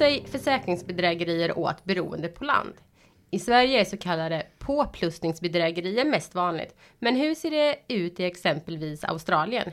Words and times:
sig 0.00 0.24
försäkringsbedrägerier 0.26 1.58
åt 1.58 1.84
beroende 1.84 2.28
på 2.28 2.44
land. 2.44 2.74
I 3.30 3.38
Sverige 3.38 3.80
är 3.80 3.84
så 3.84 3.96
kallade 3.96 4.46
påplussningsbedrägerier 4.58 6.04
mest 6.04 6.34
vanligt. 6.34 6.76
Men 6.98 7.16
hur 7.16 7.34
ser 7.34 7.50
det 7.50 7.76
ut 7.88 8.20
i 8.20 8.24
exempelvis 8.24 9.04
Australien? 9.04 9.70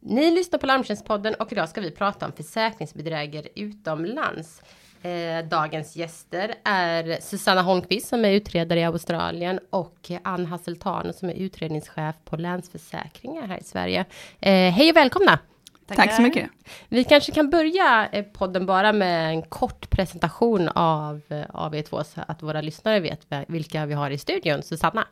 Ni 0.00 0.30
lyssnar 0.30 0.58
på 0.58 0.66
Larmtjänstpodden 0.66 1.34
och 1.34 1.52
idag 1.52 1.68
ska 1.68 1.80
vi 1.80 1.90
prata 1.90 2.26
om 2.26 2.32
försäkringsbedrägerier 2.32 3.48
utomlands. 3.54 4.62
Eh, 5.02 5.48
dagens 5.48 5.96
gäster 5.96 6.54
är 6.64 7.20
Susanna 7.20 7.62
Holmqvist 7.62 8.08
som 8.08 8.24
är 8.24 8.30
utredare 8.30 8.80
i 8.80 8.84
Australien 8.84 9.60
och 9.70 10.10
Ann 10.22 10.46
Hasseltano, 10.46 11.12
som 11.12 11.28
är 11.28 11.34
utredningschef 11.34 12.16
på 12.24 12.36
Länsförsäkringar 12.36 13.46
här 13.46 13.58
i 13.58 13.64
Sverige. 13.64 14.04
Eh, 14.40 14.72
hej 14.72 14.90
och 14.90 14.96
välkomna! 14.96 15.38
Tackar. 15.86 16.02
Tack 16.02 16.16
så 16.16 16.22
mycket. 16.22 16.50
Vi 16.88 17.04
kanske 17.04 17.32
kan 17.32 17.50
börja 17.50 18.08
eh, 18.12 18.24
podden 18.24 18.66
bara 18.66 18.92
med 18.92 19.30
en 19.30 19.42
kort 19.42 19.90
presentation 19.90 20.68
av 20.68 21.20
AV2 21.48 22.02
så 22.02 22.20
att 22.28 22.42
våra 22.42 22.60
lyssnare 22.60 23.00
vet 23.00 23.26
vilka 23.48 23.86
vi 23.86 23.94
har 23.94 24.10
i 24.10 24.18
studion. 24.18 24.62
Susanna? 24.62 25.06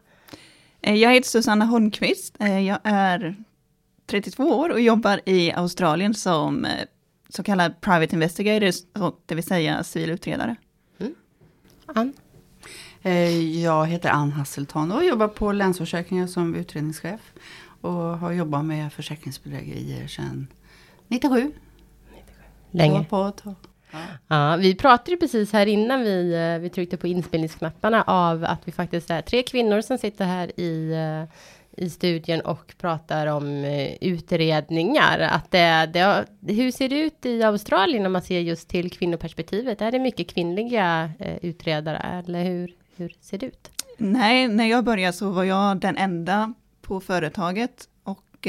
Jag 0.80 1.14
heter 1.14 1.28
Susanna 1.28 1.64
Holmqvist. 1.64 2.36
Jag 2.38 2.78
är 2.84 3.34
32 4.06 4.44
år 4.44 4.70
och 4.70 4.80
jobbar 4.80 5.20
i 5.24 5.52
Australien 5.52 6.14
som 6.14 6.66
så 7.28 7.42
kallad 7.42 7.80
private 7.80 8.14
investigators, 8.14 8.76
det 9.26 9.34
vill 9.34 9.44
säga 9.44 9.84
civilutredare. 9.84 10.56
Mm. 10.98 11.14
Ann? 11.86 12.12
Eh, 13.02 13.60
jag 13.62 13.86
heter 13.86 14.10
Ann 14.10 14.32
Hasselton 14.32 14.92
och 14.92 15.04
jobbar 15.04 15.28
på 15.28 15.52
Länsförsäkringar 15.52 16.26
som 16.26 16.54
utredningschef. 16.54 17.20
Och 17.80 17.92
har 17.92 18.32
jobbat 18.32 18.64
med 18.64 18.92
försäkringsbedrägerier 18.92 20.06
sedan 20.06 20.46
97. 21.14 21.52
Länge. 22.70 23.04
På 23.04 23.32
Ja. 23.42 24.00
ja. 24.28 24.56
vi 24.56 24.74
pratade 24.74 25.16
precis 25.16 25.52
här 25.52 25.66
innan 25.66 26.00
vi, 26.00 26.34
eh, 26.34 26.62
vi 26.62 26.70
tryckte 26.70 26.96
på 26.96 27.06
inspelningsknapparna 27.06 28.02
av 28.02 28.44
att 28.44 28.60
vi 28.64 28.72
faktiskt 28.72 29.10
är 29.10 29.22
tre 29.22 29.42
kvinnor 29.42 29.80
som 29.80 29.98
sitter 29.98 30.24
här 30.24 30.60
i 30.60 30.92
eh, 30.92 31.34
i 31.76 31.90
studien 31.90 32.40
och 32.40 32.74
pratar 32.80 33.26
om 33.26 33.64
eh, 33.64 33.94
utredningar. 34.00 35.18
Att 35.18 35.50
det, 35.50 35.90
det, 35.92 36.24
hur 36.52 36.70
ser 36.70 36.88
det 36.88 37.00
ut 37.00 37.26
i 37.26 37.42
Australien 37.42 38.06
om 38.06 38.12
man 38.12 38.22
ser 38.22 38.40
just 38.40 38.68
till 38.68 38.90
kvinnoperspektivet? 38.90 39.80
Är 39.82 39.92
det 39.92 39.98
mycket 39.98 40.30
kvinnliga 40.30 41.10
utredare 41.42 41.96
eller 41.96 42.44
hur, 42.44 42.74
hur 42.96 43.16
ser 43.20 43.38
det 43.38 43.46
ut? 43.46 43.70
Nej, 43.98 44.48
när 44.48 44.66
jag 44.66 44.84
började 44.84 45.12
så 45.12 45.30
var 45.30 45.44
jag 45.44 45.80
den 45.80 45.96
enda 45.96 46.54
på 46.82 47.00
företaget 47.00 47.88
och 48.04 48.48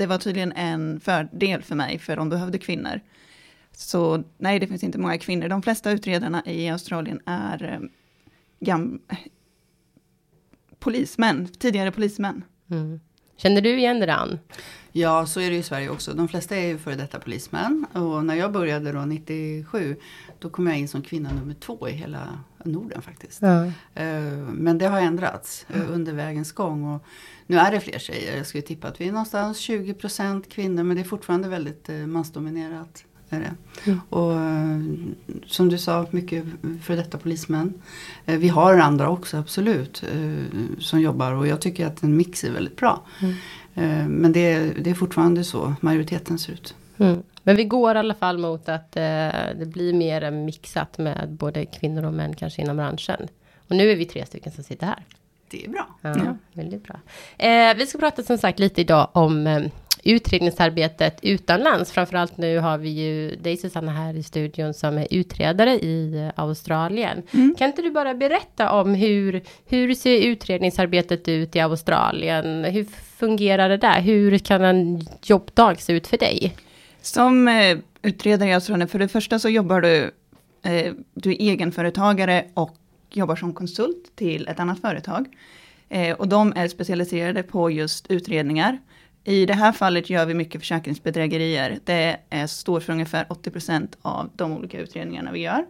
det 0.00 0.06
var 0.06 0.18
tydligen 0.18 0.52
en 0.52 1.00
fördel 1.00 1.62
för 1.62 1.74
mig 1.74 1.98
för 1.98 2.16
de 2.16 2.28
behövde 2.28 2.58
kvinnor. 2.58 3.00
Så 3.72 4.24
nej, 4.38 4.58
det 4.58 4.66
finns 4.66 4.84
inte 4.84 4.98
många 4.98 5.18
kvinnor. 5.18 5.48
De 5.48 5.62
flesta 5.62 5.90
utredarna 5.90 6.42
i 6.46 6.68
Australien 6.68 7.20
är 7.26 7.62
eh, 7.62 7.80
gam 8.60 9.00
polismän, 10.78 11.48
tidigare 11.58 11.92
polismän. 11.92 12.44
Mm. 12.70 13.00
Känner 13.42 13.60
du 13.60 13.78
igen 13.78 14.00
det 14.00 14.14
Ann? 14.14 14.38
Ja, 14.92 15.26
så 15.26 15.40
är 15.40 15.50
det 15.50 15.56
i 15.56 15.62
Sverige 15.62 15.90
också. 15.90 16.14
De 16.14 16.28
flesta 16.28 16.56
är 16.56 16.66
ju 16.66 16.78
före 16.78 16.94
detta 16.94 17.18
polismän. 17.18 17.86
Och 17.92 18.24
när 18.24 18.34
jag 18.34 18.52
började 18.52 18.92
då 18.92 19.00
97, 19.00 19.96
då 20.38 20.50
kom 20.50 20.66
jag 20.66 20.78
in 20.78 20.88
som 20.88 21.02
kvinna 21.02 21.32
nummer 21.32 21.54
två 21.54 21.88
i 21.88 21.92
hela 21.92 22.38
Norden 22.64 23.02
faktiskt. 23.02 23.42
Ja. 23.42 23.64
Eh, 23.94 24.22
men 24.52 24.78
det 24.78 24.86
har 24.86 25.00
ändrats 25.00 25.66
eh, 25.68 25.90
under 25.90 26.12
vägens 26.12 26.52
gång. 26.52 26.94
Och 26.94 27.04
nu 27.46 27.58
är 27.58 27.72
det 27.72 27.80
fler 27.80 27.98
tjejer. 27.98 28.36
Jag 28.36 28.46
skulle 28.46 28.62
tippa 28.62 28.88
att 28.88 29.00
vi 29.00 29.08
är 29.08 29.12
någonstans 29.12 29.68
20% 29.68 30.50
kvinnor, 30.50 30.82
men 30.82 30.96
det 30.96 31.02
är 31.02 31.04
fortfarande 31.04 31.48
väldigt 31.48 31.88
eh, 31.88 31.96
mansdominerat. 31.96 33.04
Är 33.30 33.40
det. 33.40 33.54
Mm. 33.90 34.00
Och 34.08 34.32
som 35.46 35.68
du 35.68 35.78
sa, 35.78 36.06
mycket 36.10 36.44
för 36.82 36.96
detta 36.96 37.18
polismän. 37.18 37.74
Vi 38.24 38.48
har 38.48 38.78
andra 38.78 39.10
också 39.10 39.36
absolut 39.36 40.04
som 40.78 41.00
jobbar 41.00 41.32
och 41.32 41.46
jag 41.46 41.60
tycker 41.60 41.86
att 41.86 42.02
en 42.02 42.16
mix 42.16 42.44
är 42.44 42.50
väldigt 42.50 42.76
bra. 42.76 43.02
Mm. 43.20 43.34
Men 44.14 44.32
det 44.32 44.52
är, 44.52 44.74
det 44.80 44.90
är 44.90 44.94
fortfarande 44.94 45.44
så 45.44 45.74
majoriteten 45.80 46.38
ser 46.38 46.52
ut. 46.52 46.74
Mm. 46.98 47.22
Men 47.42 47.56
vi 47.56 47.64
går 47.64 47.96
i 47.96 47.98
alla 47.98 48.14
fall 48.14 48.38
mot 48.38 48.68
att 48.68 48.96
eh, 48.96 49.02
det 49.58 49.66
blir 49.66 49.92
mer 49.92 50.30
mixat 50.30 50.98
med 50.98 51.28
både 51.28 51.66
kvinnor 51.66 52.04
och 52.04 52.12
män 52.12 52.34
kanske 52.34 52.62
inom 52.62 52.76
branschen. 52.76 53.28
Och 53.68 53.76
nu 53.76 53.90
är 53.90 53.96
vi 53.96 54.04
tre 54.04 54.26
stycken 54.26 54.52
som 54.52 54.64
sitter 54.64 54.86
här. 54.86 55.04
Det 55.50 55.64
är 55.64 55.68
bra. 55.68 55.86
Ja, 56.00 56.14
ja. 56.24 56.36
Väldigt 56.52 56.84
bra. 56.84 56.96
Eh, 57.38 57.74
vi 57.76 57.86
ska 57.86 57.98
prata 57.98 58.22
som 58.22 58.38
sagt 58.38 58.58
lite 58.58 58.80
idag 58.80 59.08
om 59.12 59.46
eh, 59.46 59.62
utredningsarbetet 60.04 61.18
utomlands. 61.22 61.92
Framförallt 61.92 62.36
nu 62.36 62.58
har 62.58 62.78
vi 62.78 62.88
ju 62.88 63.36
dig 63.36 63.56
Susanna 63.56 63.92
här 63.92 64.16
i 64.16 64.22
studion 64.22 64.74
som 64.74 64.98
är 64.98 65.06
utredare 65.10 65.70
i 65.70 66.14
eh, 66.14 66.42
Australien. 66.42 67.22
Mm. 67.32 67.54
Kan 67.58 67.68
inte 67.68 67.82
du 67.82 67.90
bara 67.90 68.14
berätta 68.14 68.72
om 68.72 68.94
hur, 68.94 69.42
hur 69.66 69.94
ser 69.94 70.20
utredningsarbetet 70.20 71.28
ut 71.28 71.56
i 71.56 71.60
Australien? 71.60 72.64
Hur 72.64 72.84
fungerar 73.18 73.68
det 73.68 73.76
där? 73.76 74.00
Hur 74.00 74.38
kan 74.38 74.64
en 74.64 75.06
jobbdag 75.22 75.80
se 75.80 75.92
ut 75.92 76.06
för 76.06 76.16
dig? 76.16 76.56
Som 77.02 77.48
eh, 77.48 77.78
utredare 78.02 78.48
i 78.48 78.54
Australien, 78.54 78.88
för 78.88 78.98
det 78.98 79.08
första 79.08 79.38
så 79.38 79.48
jobbar 79.48 79.80
du, 79.80 80.10
eh, 80.62 80.92
du 81.14 81.30
är 81.30 81.40
egenföretagare 81.40 82.44
och 82.54 82.76
jobbar 83.10 83.36
som 83.36 83.54
konsult 83.54 84.16
till 84.16 84.48
ett 84.48 84.60
annat 84.60 84.80
företag. 84.80 85.26
Eh, 85.88 86.16
och 86.16 86.28
de 86.28 86.52
är 86.56 86.68
specialiserade 86.68 87.42
på 87.42 87.70
just 87.70 88.06
utredningar. 88.10 88.78
I 89.24 89.46
det 89.46 89.54
här 89.54 89.72
fallet 89.72 90.10
gör 90.10 90.26
vi 90.26 90.34
mycket 90.34 90.60
försäkringsbedrägerier. 90.60 91.78
Det 91.84 92.16
är, 92.30 92.46
står 92.46 92.80
för 92.80 92.92
ungefär 92.92 93.24
80% 93.24 93.88
av 94.02 94.30
de 94.36 94.52
olika 94.52 94.80
utredningarna 94.80 95.32
vi 95.32 95.40
gör. 95.40 95.66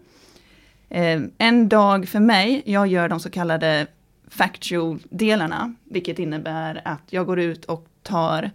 Eh, 0.89 1.21
en 1.39 1.69
dag 1.69 2.09
för 2.09 2.21
mig, 2.21 2.63
jag 2.65 2.87
gör 2.87 3.09
de 3.09 3.21
så 3.21 3.31
kallade 3.31 3.87
factual-delarna, 4.29 5.75
vilket 5.85 6.19
innebär 6.19 6.81
att 6.85 7.03
jag 7.11 7.27
går 7.27 7.41
ut 7.41 7.65
och 7.65 7.87
tar 8.03 8.51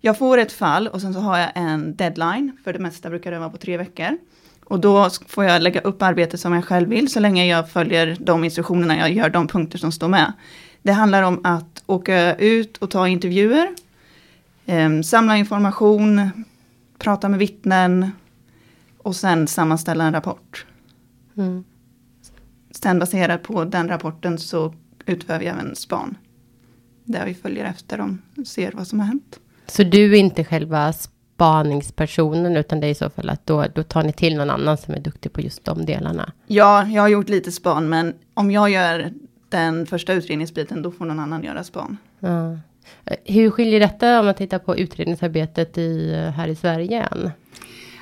jag 0.00 0.18
får 0.18 0.38
ett 0.38 0.52
fall 0.52 0.88
och 0.88 1.00
sen 1.00 1.14
så 1.14 1.20
har 1.20 1.38
jag 1.38 1.50
en 1.54 1.96
deadline, 1.96 2.56
för 2.64 2.72
det 2.72 2.78
mesta 2.78 3.10
brukar 3.10 3.30
det 3.30 3.38
vara 3.38 3.50
på 3.50 3.56
tre 3.56 3.76
veckor. 3.76 4.18
Och 4.64 4.80
då 4.80 5.10
får 5.26 5.44
jag 5.44 5.62
lägga 5.62 5.80
upp 5.80 6.02
arbetet 6.02 6.40
som 6.40 6.52
jag 6.52 6.64
själv 6.64 6.88
vill, 6.88 7.10
så 7.10 7.20
länge 7.20 7.46
jag 7.46 7.70
följer 7.70 8.16
de 8.20 8.44
instruktionerna, 8.44 8.98
jag 8.98 9.12
gör 9.12 9.28
de 9.28 9.48
punkter 9.48 9.78
som 9.78 9.92
står 9.92 10.08
med. 10.08 10.32
Det 10.82 10.92
handlar 10.92 11.22
om 11.22 11.40
att 11.44 11.82
åka 11.86 12.34
ut 12.34 12.76
och 12.76 12.90
ta 12.90 13.08
intervjuer, 13.08 13.68
eh, 14.66 15.00
samla 15.00 15.36
information, 15.36 16.30
prata 16.98 17.28
med 17.28 17.38
vittnen 17.38 18.10
och 18.98 19.16
sen 19.16 19.46
sammanställa 19.46 20.04
en 20.04 20.12
rapport. 20.12 20.66
Mm. 21.36 21.64
Sen 22.70 22.98
baserat 22.98 23.42
på 23.42 23.64
den 23.64 23.88
rapporten 23.88 24.38
så 24.38 24.74
utför 25.06 25.38
vi 25.38 25.46
även 25.46 25.76
span. 25.76 26.16
Där 27.04 27.26
vi 27.26 27.34
följer 27.34 27.64
efter 27.64 27.98
dem, 27.98 28.22
ser 28.46 28.72
vad 28.72 28.86
som 28.86 29.00
har 29.00 29.06
hänt. 29.06 29.40
Så 29.66 29.82
du 29.82 30.12
är 30.12 30.18
inte 30.18 30.44
själva 30.44 30.92
spaningspersonen, 30.92 32.56
utan 32.56 32.80
det 32.80 32.86
är 32.86 32.90
i 32.90 32.94
så 32.94 33.10
fall 33.10 33.30
att 33.30 33.46
då, 33.46 33.64
då 33.74 33.82
tar 33.82 34.02
ni 34.02 34.12
till 34.12 34.36
någon 34.36 34.50
annan 34.50 34.76
som 34.76 34.94
är 34.94 35.00
duktig 35.00 35.32
på 35.32 35.40
just 35.40 35.64
de 35.64 35.84
delarna? 35.86 36.32
Ja, 36.46 36.86
jag 36.86 37.02
har 37.02 37.08
gjort 37.08 37.28
lite 37.28 37.52
span, 37.52 37.88
men 37.88 38.14
om 38.34 38.50
jag 38.50 38.70
gör 38.70 39.12
den 39.48 39.86
första 39.86 40.12
utredningsbiten, 40.12 40.82
då 40.82 40.90
får 40.90 41.04
någon 41.04 41.20
annan 41.20 41.42
göra 41.42 41.64
span. 41.64 41.96
Ja. 42.20 42.58
Hur 43.24 43.50
skiljer 43.50 43.80
detta 43.80 44.20
om 44.20 44.26
man 44.26 44.34
tittar 44.34 44.58
på 44.58 44.76
utredningsarbetet 44.76 45.78
i, 45.78 46.14
här 46.36 46.48
i 46.48 46.56
Sverige 46.56 47.02
än? 47.02 47.30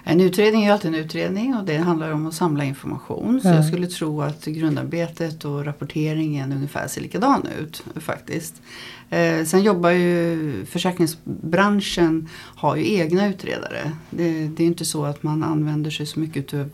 En 0.06 0.20
utredning 0.20 0.64
är 0.64 0.72
alltid 0.72 0.94
en 0.94 1.00
utredning 1.00 1.54
och 1.56 1.64
det 1.64 1.76
handlar 1.76 2.10
om 2.10 2.26
att 2.26 2.34
samla 2.34 2.64
information. 2.64 3.40
Så 3.40 3.48
mm. 3.48 3.56
jag 3.56 3.66
skulle 3.66 3.86
tro 3.86 4.22
att 4.22 4.44
grundarbetet 4.44 5.44
och 5.44 5.64
rapporteringen 5.64 6.52
ungefär 6.52 6.88
ser 6.88 7.00
likadan 7.00 7.46
ut 7.60 7.84
faktiskt. 7.96 8.62
Eh, 9.10 9.44
sen 9.44 9.62
jobbar 9.62 9.90
ju 9.90 10.66
försäkringsbranschen 10.66 12.28
har 12.34 12.76
ju 12.76 12.94
egna 12.94 13.26
utredare. 13.26 13.92
Det, 14.10 14.48
det 14.48 14.62
är 14.62 14.66
inte 14.66 14.84
så 14.84 15.04
att 15.04 15.22
man 15.22 15.42
använder 15.42 15.90
sig 15.90 16.06
så 16.06 16.20
mycket 16.20 16.54
av 16.54 16.70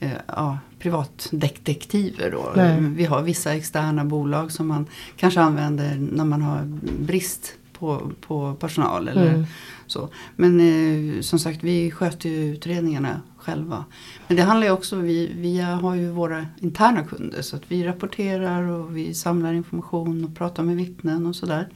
eh, 0.00 0.10
ja, 0.26 0.58
privatdetektiver. 0.86 2.30
Då. 2.30 2.52
Vi 2.94 3.04
har 3.04 3.22
vissa 3.22 3.54
externa 3.54 4.04
bolag 4.04 4.52
som 4.52 4.68
man 4.68 4.86
kanske 5.16 5.40
använder 5.40 5.96
när 6.12 6.24
man 6.24 6.42
har 6.42 6.64
brist 6.98 7.52
på, 7.72 8.10
på 8.20 8.54
personal. 8.54 9.08
Eller 9.08 9.34
mm. 9.34 9.44
så. 9.86 10.08
Men 10.36 10.60
eh, 10.60 11.20
som 11.20 11.38
sagt, 11.38 11.64
vi 11.64 11.90
sköter 11.90 12.28
ju 12.28 12.54
utredningarna 12.54 13.20
själva. 13.38 13.84
Men 14.28 14.36
det 14.36 14.42
handlar 14.42 14.66
ju 14.66 14.72
också, 14.72 14.96
vi, 14.96 15.32
vi 15.36 15.60
har 15.60 15.94
ju 15.94 16.10
våra 16.10 16.46
interna 16.58 17.02
kunder 17.02 17.42
så 17.42 17.56
att 17.56 17.64
vi 17.68 17.84
rapporterar 17.84 18.62
och 18.62 18.96
vi 18.96 19.14
samlar 19.14 19.52
information 19.52 20.24
och 20.24 20.36
pratar 20.36 20.62
med 20.62 20.76
vittnen 20.76 21.26
och 21.26 21.36
sådär. 21.36 21.68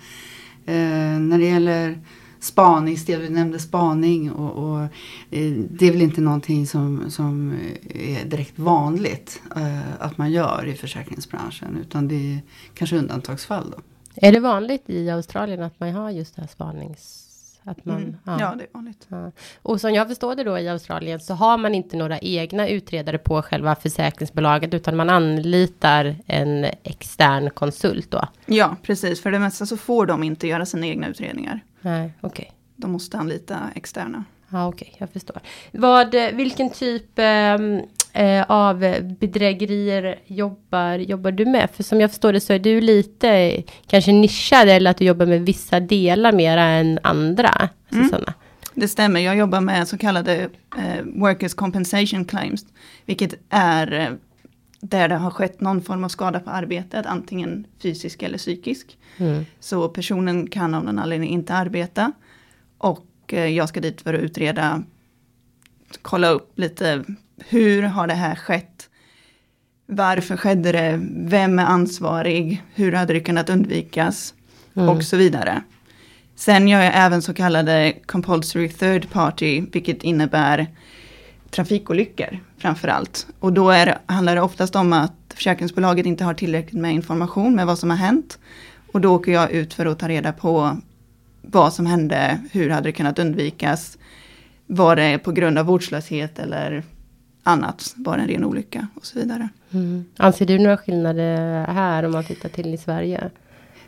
Eh, 0.66 1.18
när 1.18 1.38
det 1.38 1.46
gäller 1.46 1.98
spaning, 2.40 2.96
du 3.06 3.28
nämnde 3.28 3.58
spaning 3.58 4.32
och, 4.32 4.50
och 4.70 4.80
eh, 5.30 5.52
det 5.70 5.86
är 5.88 5.92
väl 5.92 6.02
inte 6.02 6.20
någonting 6.20 6.66
som, 6.66 7.10
som 7.10 7.54
är 7.94 8.24
direkt 8.24 8.58
vanligt 8.58 9.42
eh, 9.56 9.92
att 9.98 10.18
man 10.18 10.30
gör 10.32 10.66
i 10.66 10.74
försäkringsbranschen 10.74 11.78
utan 11.80 12.08
det 12.08 12.14
är 12.34 12.40
kanske 12.74 12.96
undantagsfall 12.96 13.70
då. 13.70 13.78
Är 14.14 14.32
det 14.32 14.40
vanligt 14.40 14.90
i 14.90 15.10
Australien 15.10 15.62
att 15.62 15.80
man 15.80 15.92
har 15.92 16.10
just 16.10 16.36
det 16.36 16.42
här 16.42 16.48
spanings 16.48 17.26
Att 17.62 17.84
man, 17.84 17.96
Mm. 17.96 18.14
Ja. 18.24 18.54
det 18.58 18.64
är 18.64 18.68
vanligt. 18.72 19.06
Ja. 19.08 19.32
Och 19.62 19.80
som 19.80 19.94
jag 19.94 20.08
förstår 20.08 20.34
det 20.34 20.44
då 20.44 20.58
i 20.58 20.68
Australien 20.68 21.20
så 21.20 21.34
har 21.34 21.58
man 21.58 21.74
inte 21.74 21.96
några 21.96 22.18
egna 22.18 22.68
utredare 22.68 23.18
på 23.18 23.42
själva 23.42 23.74
försäkringsbolaget 23.74 24.74
utan 24.74 24.96
man 24.96 25.10
anlitar 25.10 26.16
en 26.26 26.64
extern 26.82 27.50
konsult 27.50 28.10
då. 28.10 28.28
Ja, 28.46 28.76
precis. 28.82 29.22
För 29.22 29.30
det 29.30 29.38
mesta 29.38 29.66
så 29.66 29.76
får 29.76 30.06
de 30.06 30.22
inte 30.22 30.46
göra 30.46 30.66
sina 30.66 30.86
egna 30.86 31.06
utredningar. 31.08 31.60
Nej, 31.82 32.12
okej. 32.20 32.52
De 32.76 32.90
måste 32.92 33.18
anlita 33.18 33.58
externa. 33.74 34.24
Ja, 34.52 34.68
okej, 34.68 34.94
jag 34.98 35.10
förstår. 35.10 35.40
Vad, 35.72 36.14
eh, 36.14 36.28
vilken 36.32 36.70
typ 36.70 37.10
ehm, 37.16 37.80
eh, 38.12 38.44
av 38.48 38.78
bedrägerier 39.20 40.18
jobbar, 40.26 40.98
jobbar 40.98 41.30
du 41.32 41.44
med? 41.46 41.70
För 41.72 41.82
som 41.82 42.00
jag 42.00 42.10
förstår 42.10 42.32
det 42.32 42.40
så 42.40 42.52
är 42.52 42.58
du 42.58 42.80
lite 42.80 43.62
kanske 43.86 44.12
nischad 44.12 44.68
eller 44.68 44.90
att 44.90 44.96
du 44.96 45.04
jobbar 45.04 45.26
med 45.26 45.40
vissa 45.46 45.80
delar 45.80 46.32
mera 46.32 46.62
än 46.64 46.98
andra. 47.02 47.48
Alltså 47.48 47.70
Mm. 47.96 48.08
sådana. 48.08 48.34
Det 48.74 48.88
stämmer, 48.88 49.20
jag 49.20 49.36
jobbar 49.36 49.60
med 49.60 49.88
så 49.88 49.98
kallade 49.98 50.34
eh, 50.78 51.04
Workers 51.14 51.54
Compensation 51.54 52.24
Claims. 52.24 52.66
Vilket 53.06 53.34
är 53.50 53.92
eh, 53.92 54.08
där 54.80 55.08
det 55.08 55.16
har 55.16 55.30
skett 55.30 55.60
någon 55.60 55.82
form 55.82 56.04
av 56.04 56.08
skada 56.08 56.40
på 56.40 56.50
arbetet, 56.50 57.06
antingen 57.06 57.66
fysisk 57.82 58.22
eller 58.22 58.38
psykisk. 58.38 58.98
Mm. 59.16 59.46
Så 59.60 59.88
personen 59.88 60.46
kan 60.46 60.74
av 60.74 60.84
någon 60.84 60.98
anledning 60.98 61.30
inte 61.30 61.54
arbeta. 61.54 62.12
Och 62.78 63.06
eh, 63.26 63.46
jag 63.46 63.68
ska 63.68 63.80
dit 63.80 64.00
för 64.00 64.14
att 64.14 64.20
utreda, 64.20 64.82
kolla 66.02 66.28
upp 66.28 66.58
lite, 66.58 67.04
hur 67.48 67.82
har 67.82 68.06
det 68.06 68.14
här 68.14 68.34
skett? 68.34 68.88
Varför 69.86 70.36
skedde 70.36 70.72
det? 70.72 71.00
Vem 71.16 71.58
är 71.58 71.64
ansvarig? 71.64 72.62
Hur 72.74 72.92
hade 72.92 73.12
det 73.12 73.20
kunnat 73.20 73.50
undvikas? 73.50 74.34
Mm. 74.76 74.88
Och 74.88 75.04
så 75.04 75.16
vidare. 75.16 75.62
Sen 76.34 76.68
gör 76.68 76.82
jag 76.82 76.92
även 76.94 77.22
så 77.22 77.34
kallade 77.34 77.92
compulsory 78.06 78.68
third 78.68 79.10
party, 79.10 79.62
vilket 79.72 80.02
innebär 80.02 80.66
trafikolyckor 81.50 82.38
framför 82.58 82.88
allt. 82.88 83.26
Och 83.40 83.52
då 83.52 83.70
är 83.70 83.98
handlar 84.06 84.34
det 84.34 84.42
oftast 84.42 84.76
om 84.76 84.92
att 84.92 85.12
försäkringsbolaget 85.34 86.06
inte 86.06 86.24
har 86.24 86.34
tillräckligt 86.34 86.80
med 86.80 86.94
information 86.94 87.54
med 87.54 87.66
vad 87.66 87.78
som 87.78 87.90
har 87.90 87.96
hänt. 87.96 88.38
Och 88.92 89.00
då 89.00 89.14
åker 89.14 89.32
jag 89.32 89.50
ut 89.50 89.74
för 89.74 89.86
att 89.86 89.98
ta 89.98 90.08
reda 90.08 90.32
på 90.32 90.76
vad 91.42 91.72
som 91.72 91.86
hände, 91.86 92.40
hur 92.52 92.70
hade 92.70 92.88
det 92.88 92.92
kunnat 92.92 93.18
undvikas, 93.18 93.98
var 94.66 94.96
det 94.96 95.18
på 95.18 95.32
grund 95.32 95.58
av 95.58 95.66
vårdslöshet 95.66 96.38
eller 96.38 96.84
annat, 97.42 97.94
var 97.96 98.16
det 98.16 98.22
en 98.22 98.28
ren 98.28 98.44
olycka 98.44 98.88
och 98.94 99.06
så 99.06 99.18
vidare. 99.18 99.48
Mm. 99.70 100.04
Anser 100.16 100.46
du 100.46 100.58
några 100.58 100.76
skillnader 100.76 101.64
här 101.66 102.04
om 102.04 102.12
man 102.12 102.24
tittar 102.24 102.48
till 102.48 102.74
i 102.74 102.78
Sverige? 102.78 103.30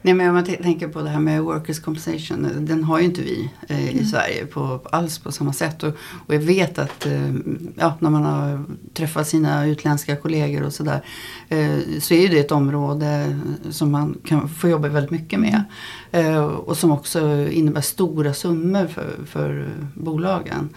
Nej 0.04 0.14
men 0.14 0.28
om 0.28 0.34
man 0.34 0.44
tänker 0.44 0.88
på 0.88 1.02
det 1.02 1.08
här 1.08 1.20
med 1.20 1.42
workers 1.42 1.80
compensation. 1.80 2.48
Den 2.58 2.84
har 2.84 2.98
ju 2.98 3.04
inte 3.04 3.22
vi 3.22 3.50
eh, 3.68 3.96
i 3.96 4.04
Sverige 4.04 4.46
på, 4.46 4.80
alls 4.90 5.18
på 5.18 5.32
samma 5.32 5.52
sätt. 5.52 5.82
Och, 5.82 5.94
och 6.26 6.34
jag 6.34 6.40
vet 6.40 6.78
att 6.78 7.06
eh, 7.06 7.34
ja, 7.76 7.94
när 7.98 8.10
man 8.10 8.24
har 8.24 8.64
träffat 8.94 9.28
sina 9.28 9.66
utländska 9.66 10.16
kollegor 10.16 10.62
och 10.62 10.72
sådär. 10.72 11.04
Eh, 11.48 11.78
så 12.00 12.14
är 12.14 12.28
det 12.28 12.38
ett 12.38 12.52
område 12.52 13.40
som 13.70 13.90
man 13.90 14.18
kan 14.24 14.48
få 14.48 14.68
jobba 14.68 14.88
väldigt 14.88 15.10
mycket 15.10 15.40
med. 15.40 15.64
Eh, 16.10 16.44
och 16.44 16.76
som 16.76 16.90
också 16.90 17.48
innebär 17.50 17.80
stora 17.80 18.34
summor 18.34 18.86
för, 18.86 19.10
för 19.26 19.68
bolagen. 19.94 20.68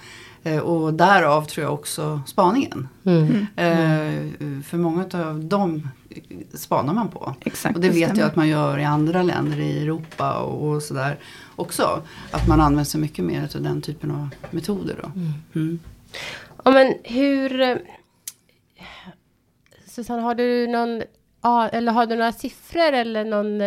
Eh, 0.45 0.59
och 0.59 0.93
därav 0.93 1.45
tror 1.45 1.63
jag 1.63 1.73
också 1.73 2.21
spaningen. 2.25 2.87
Mm. 3.05 3.31
Eh, 3.55 4.61
för 4.63 4.77
många 4.77 5.05
av 5.13 5.45
dem 5.45 5.89
spanar 6.53 6.93
man 6.93 7.07
på. 7.09 7.35
Exakt, 7.41 7.75
Och 7.75 7.81
det 7.81 7.89
vet 7.89 8.03
stämmer. 8.05 8.19
jag 8.21 8.27
att 8.29 8.35
man 8.35 8.47
gör 8.47 8.79
i 8.79 8.83
andra 8.83 9.23
länder 9.23 9.59
i 9.59 9.81
Europa 9.83 10.37
och, 10.39 10.69
och 10.69 10.83
sådär 10.83 11.17
också. 11.55 12.01
Att 12.31 12.47
man 12.47 12.61
använder 12.61 12.83
sig 12.83 13.01
mycket 13.01 13.25
mer 13.25 13.49
av 13.55 13.61
den 13.61 13.81
typen 13.81 14.11
av 14.11 14.29
metoder 14.51 14.99
då. 15.03 15.11
Mm. 15.59 15.79
Ja, 16.63 16.71
men 16.71 16.93
hur... 17.03 17.61
eh, 17.61 17.77
Susanne, 19.87 20.21
har 20.21 20.35
du 20.35 20.67
någon... 20.67 21.01
ja, 21.41 21.67
Eller 21.69 21.91
har 21.91 22.05
du 22.05 22.15
några 22.15 22.31
siffror 22.31 22.93
eller 22.93 23.25
någon... 23.25 23.61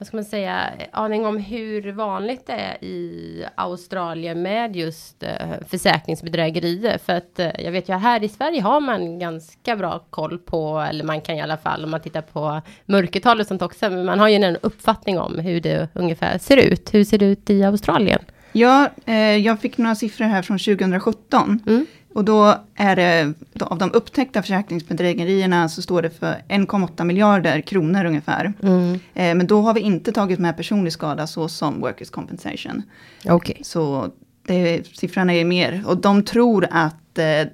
Vad 0.00 0.06
ska 0.06 0.16
man 0.16 0.24
säga? 0.24 0.70
Aning 0.92 1.26
om 1.26 1.36
hur 1.36 1.92
vanligt 1.92 2.46
det 2.46 2.52
är 2.52 2.84
i 2.84 3.44
Australien 3.54 4.42
med 4.42 4.76
just 4.76 5.22
eh, 5.22 5.30
försäkringsbedrägerier? 5.68 6.98
För 6.98 7.12
att 7.12 7.38
eh, 7.38 7.50
jag 7.58 7.72
vet 7.72 7.88
ju 7.88 7.94
här 7.94 8.24
i 8.24 8.28
Sverige 8.28 8.62
har 8.62 8.80
man 8.80 9.18
ganska 9.18 9.76
bra 9.76 10.04
koll 10.10 10.38
på, 10.38 10.78
eller 10.78 11.04
man 11.04 11.20
kan 11.20 11.36
i 11.36 11.40
alla 11.40 11.56
fall 11.56 11.84
om 11.84 11.90
man 11.90 12.00
tittar 12.00 12.22
på 12.22 12.62
mörkertal 12.86 13.40
och 13.40 13.46
sånt 13.46 13.62
också, 13.62 13.90
men 13.90 14.04
man 14.04 14.18
har 14.18 14.28
ju 14.28 14.34
en 14.34 14.56
uppfattning 14.56 15.18
om 15.18 15.38
hur 15.38 15.60
det 15.60 15.88
ungefär 15.94 16.38
ser 16.38 16.56
ut. 16.56 16.94
Hur 16.94 17.04
ser 17.04 17.18
det 17.18 17.26
ut 17.26 17.50
i 17.50 17.64
Australien? 17.64 18.20
Ja, 18.52 18.90
eh, 19.04 19.36
jag 19.36 19.60
fick 19.60 19.78
några 19.78 19.94
siffror 19.94 20.24
här 20.24 20.42
från 20.42 20.58
2017. 20.58 21.60
Mm. 21.66 21.86
Och 22.14 22.24
då 22.24 22.64
är 22.74 22.96
det, 22.96 23.34
av 23.60 23.78
de 23.78 23.92
upptäckta 23.92 24.42
försäkringsbedrägerierna 24.42 25.68
så 25.68 25.82
står 25.82 26.02
det 26.02 26.10
för 26.10 26.42
1,8 26.48 27.04
miljarder 27.04 27.60
kronor 27.60 28.04
ungefär. 28.04 28.52
Mm. 28.62 28.92
Eh, 28.92 29.34
men 29.34 29.46
då 29.46 29.60
har 29.60 29.74
vi 29.74 29.80
inte 29.80 30.12
tagit 30.12 30.38
med 30.38 30.56
personlig 30.56 30.92
skada 30.92 31.26
så 31.26 31.48
som 31.48 31.80
workers 31.80 32.10
compensation. 32.10 32.82
Okej. 33.28 33.60
Så 33.62 34.10
det, 34.46 34.86
siffran 34.96 35.30
är 35.30 35.44
mer, 35.44 35.84
och 35.86 35.96
de 35.96 36.24
tror 36.24 36.66
att 36.70 37.18
eh, 37.18 37.48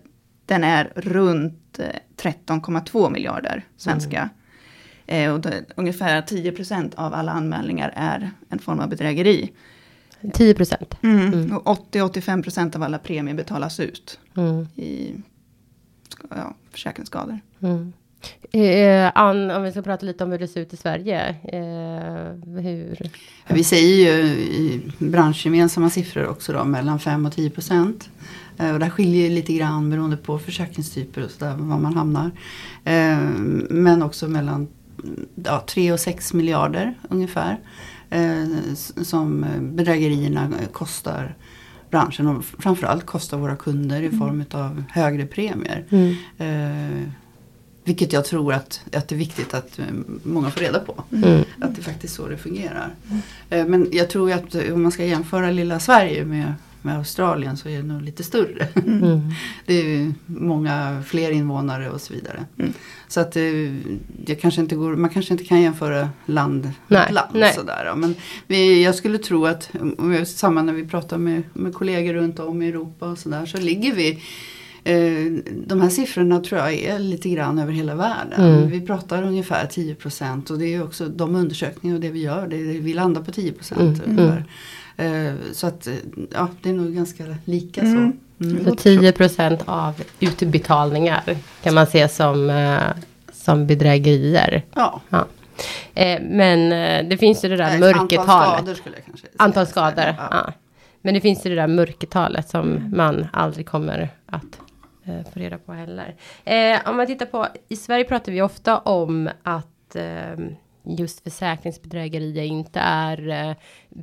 den 0.46 0.64
är 0.64 0.92
runt 0.96 1.78
eh, 1.78 1.86
13,2 2.22 3.10
miljarder 3.10 3.64
svenska. 3.76 4.30
Eh, 5.06 5.32
och 5.32 5.40
det, 5.40 5.64
ungefär 5.76 6.22
10 6.22 6.52
procent 6.52 6.94
av 6.94 7.14
alla 7.14 7.32
anmälningar 7.32 7.92
är 7.96 8.30
en 8.48 8.58
form 8.58 8.80
av 8.80 8.88
bedrägeri. 8.88 9.52
10 10.34 10.54
procent. 10.54 10.94
Mm. 11.02 11.56
Och 11.56 11.92
80-85 11.92 12.42
procent 12.42 12.76
av 12.76 12.82
alla 12.82 12.98
premier 12.98 13.34
betalas 13.34 13.80
ut 13.80 14.18
Mm. 14.36 14.66
i 14.76 15.14
ja, 16.30 16.54
försäkringsskador. 16.70 17.38
Mm. 17.60 17.92
Eh, 18.52 19.12
Ann, 19.14 19.50
om 19.50 19.62
vi 19.62 19.70
ska 19.70 19.82
prata 19.82 20.06
lite 20.06 20.24
om 20.24 20.30
hur 20.32 20.38
det 20.38 20.48
ser 20.48 20.60
ut 20.60 20.72
i 20.72 20.76
Sverige. 20.76 21.28
Eh, 21.28 22.60
hur? 22.62 23.10
Vi 23.48 23.64
säger 23.64 24.12
ju 24.12 24.28
i 24.34 24.80
branschgemensamma 24.98 25.90
siffror 25.90 26.26
också 26.26 26.52
då 26.52 26.64
mellan 26.64 26.98
5 26.98 27.26
och 27.26 27.32
10 27.32 27.50
procent. 27.50 28.10
Eh, 28.58 28.72
Och 28.72 28.78
det 28.80 28.90
skiljer 28.90 29.30
lite 29.30 29.52
grann 29.52 29.90
beroende 29.90 30.16
på 30.16 30.38
försäkringstyper 30.38 31.24
och 31.24 31.30
sådär 31.30 31.54
var 31.56 31.78
man 31.78 31.94
hamnar. 31.94 32.30
Eh, 32.84 33.18
Men 33.70 34.02
också 34.02 34.28
mellan 34.28 34.68
ja, 35.44 35.64
3 35.68 35.92
och 35.92 36.00
6 36.00 36.32
miljarder 36.34 36.94
ungefär. 37.10 37.58
Eh, 38.10 38.74
Som 39.02 39.46
bedrägerierna 39.60 40.50
kostar 40.72 41.34
branschen 41.90 42.26
och 42.26 42.44
framförallt 42.44 43.06
kostar 43.06 43.38
våra 43.38 43.56
kunder 43.56 44.02
i 44.02 44.10
form 44.10 44.44
av 44.50 44.82
högre 44.90 45.26
premier. 45.26 45.84
Mm. 45.90 46.14
Eh, 46.38 47.08
vilket 47.84 48.12
jag 48.12 48.24
tror 48.24 48.52
att, 48.52 48.80
att 48.92 49.08
det 49.08 49.14
är 49.14 49.18
viktigt 49.18 49.54
att 49.54 49.78
eh, 49.78 49.84
många 50.22 50.50
får 50.50 50.60
reda 50.60 50.78
på. 50.78 51.04
Mm. 51.12 51.44
Att 51.60 51.74
det 51.74 51.80
är 51.80 51.82
faktiskt 51.82 52.14
så 52.14 52.28
det 52.28 52.36
fungerar. 52.36 52.94
Eh, 53.50 53.66
Men 53.66 53.88
jag 53.92 54.10
tror 54.10 54.32
att 54.32 54.54
eh, 54.54 54.74
om 54.74 54.82
man 54.82 54.92
ska 54.92 55.04
jämföra 55.04 55.50
lilla 55.50 55.80
Sverige 55.80 56.24
med, 56.24 56.54
med 56.86 56.96
Australien 56.96 57.56
så 57.56 57.68
är 57.68 57.76
det 57.76 57.82
nog 57.82 58.02
lite 58.02 58.22
större. 58.22 58.68
Mm. 58.86 59.20
Det 59.66 59.74
är 59.74 60.12
många 60.26 61.02
fler 61.06 61.30
invånare 61.30 61.90
och 61.90 62.00
så 62.00 62.14
vidare. 62.14 62.44
Mm. 62.58 62.72
Så 63.08 63.20
att 63.20 63.36
eh, 63.36 63.42
jag 64.26 64.40
kanske 64.40 64.60
inte 64.60 64.76
går, 64.76 64.96
man 64.96 65.10
kanske 65.10 65.34
inte 65.34 65.44
kan 65.44 65.62
jämföra 65.62 66.08
land 66.26 66.64
mot 66.88 67.10
land. 67.10 67.28
nej. 67.32 67.54
Sådär. 67.54 67.94
Men 67.96 68.14
vi, 68.46 68.84
jag 68.84 68.94
skulle 68.94 69.18
tro 69.18 69.46
att, 69.46 69.70
samma 70.26 70.62
när 70.62 70.72
vi 70.72 70.84
pratar 70.84 71.18
med, 71.18 71.42
med 71.52 71.74
kollegor 71.74 72.14
runt 72.14 72.38
om 72.38 72.62
i 72.62 72.68
Europa 72.68 73.06
och 73.06 73.18
sådär, 73.18 73.46
så 73.46 73.58
ligger 73.58 73.94
vi 73.94 74.22
Eh, 74.86 75.32
de 75.66 75.80
här 75.80 75.88
siffrorna 75.88 76.40
tror 76.40 76.60
jag 76.60 76.74
är 76.74 76.98
lite 76.98 77.28
grann 77.28 77.58
över 77.58 77.72
hela 77.72 77.94
världen. 77.94 78.40
Mm. 78.40 78.70
Vi 78.70 78.80
pratar 78.80 79.22
ungefär 79.22 79.66
10 79.66 79.94
procent 79.94 80.50
och 80.50 80.58
det 80.58 80.74
är 80.74 80.84
också 80.84 81.08
de 81.08 81.34
undersökningar 81.34 81.94
och 81.94 82.00
det 82.00 82.10
vi 82.10 82.22
gör, 82.22 82.46
det, 82.46 82.56
vi 82.56 82.94
landar 82.94 83.22
på 83.22 83.32
10 83.32 83.52
procent 83.52 83.80
Mm, 83.80 84.18
ungefär. 84.18 84.44
Eh, 84.96 85.34
så 85.52 85.66
att 85.66 85.86
eh, 85.86 85.94
ja, 86.32 86.48
det 86.62 86.68
är 86.68 86.72
nog 86.72 86.94
ganska 86.94 87.24
lika 87.44 87.80
så. 87.80 87.86
Mm. 87.86 88.18
Mm. 88.40 88.64
Så 88.64 88.74
10 88.74 89.12
procent 89.12 89.62
av 89.64 90.02
utbetalningar 90.20 91.36
kan 91.62 91.74
man 91.74 91.86
se 91.86 92.08
som, 92.08 92.50
eh, 92.50 92.82
som 93.32 93.66
bedrägerier. 93.66 94.62
Ja, 94.74 95.00
Ja. 95.08 95.26
Men 96.20 96.70
det 97.08 97.16
finns 97.16 97.44
ju 97.44 97.48
det 97.48 97.56
där 97.56 97.68
Nej, 97.68 97.80
mörkertalet. 97.80 98.28
Antal 98.28 98.56
skador 98.56 98.74
skulle 98.74 98.96
jag 98.96 99.04
kanske 99.04 99.26
säga. 99.26 99.34
Antal 99.38 99.66
skador. 99.66 100.04
Ja. 100.04 100.28
Ja. 100.30 100.52
Men 101.02 101.14
det 101.14 101.20
finns 101.20 101.46
ju 101.46 101.50
det 101.50 101.56
där 101.56 101.66
mörkertalet 101.66 102.48
som 102.48 102.92
man 102.96 103.26
aldrig 103.32 103.66
kommer 103.66 104.08
att 104.26 104.60
få 105.04 105.40
reda 105.40 105.58
på 105.58 105.72
heller. 105.72 106.14
Om 106.86 106.96
man 106.96 107.06
tittar 107.06 107.26
på, 107.26 107.46
i 107.68 107.76
Sverige 107.76 108.04
pratar 108.04 108.32
vi 108.32 108.42
ofta 108.42 108.78
om 108.78 109.30
att 109.42 109.96
eh, 109.96 110.46
just 110.86 111.24
försäkringsbedrägerier 111.24 112.44
inte 112.44 112.80
är 112.80 113.28
eh, 113.28 113.56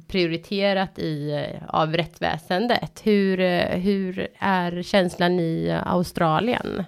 prioriterat 0.08 1.00
i, 1.00 1.32
eh, 1.32 1.76
av 1.76 1.94
rättsväsendet. 1.94 3.02
Hur, 3.04 3.40
eh, 3.40 3.78
hur 3.80 4.28
är 4.40 4.82
känslan 4.82 5.40
i 5.40 5.80
Australien? 5.86 6.84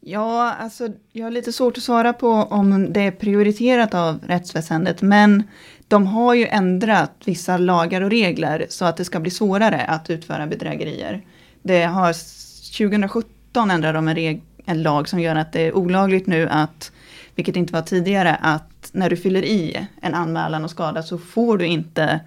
Ja, 0.00 0.52
alltså 0.52 0.88
jag 1.12 1.24
har 1.24 1.30
lite 1.30 1.52
svårt 1.52 1.76
att 1.76 1.82
svara 1.82 2.12
på 2.12 2.28
om 2.28 2.92
det 2.92 3.00
är 3.00 3.10
prioriterat 3.10 3.94
av 3.94 4.20
rättsväsendet, 4.26 5.02
men 5.02 5.42
de 5.88 6.06
har 6.06 6.34
ju 6.34 6.46
ändrat 6.46 7.12
vissa 7.24 7.56
lagar 7.56 8.00
och 8.00 8.10
regler 8.10 8.66
så 8.68 8.84
att 8.84 8.96
det 8.96 9.04
ska 9.04 9.20
bli 9.20 9.30
svårare 9.30 9.84
att 9.84 10.10
utföra 10.10 10.46
bedrägerier. 10.46 11.24
Det 11.62 11.82
har 11.82 12.12
2017 12.78 13.70
ändrade 13.70 13.98
de 13.98 14.08
en, 14.08 14.14
reg, 14.14 14.42
en 14.64 14.82
lag 14.82 15.08
som 15.08 15.20
gör 15.20 15.36
att 15.36 15.52
det 15.52 15.60
är 15.60 15.76
olagligt 15.76 16.26
nu 16.26 16.48
att, 16.48 16.92
vilket 17.34 17.56
inte 17.56 17.72
var 17.72 17.82
tidigare, 17.82 18.34
att 18.34 18.71
när 18.92 19.10
du 19.10 19.16
fyller 19.16 19.44
i 19.44 19.88
en 20.02 20.14
anmälan 20.14 20.64
och 20.64 20.70
skada 20.70 21.02
så 21.02 21.18
får 21.18 21.58
du 21.58 21.66
inte 21.66 22.20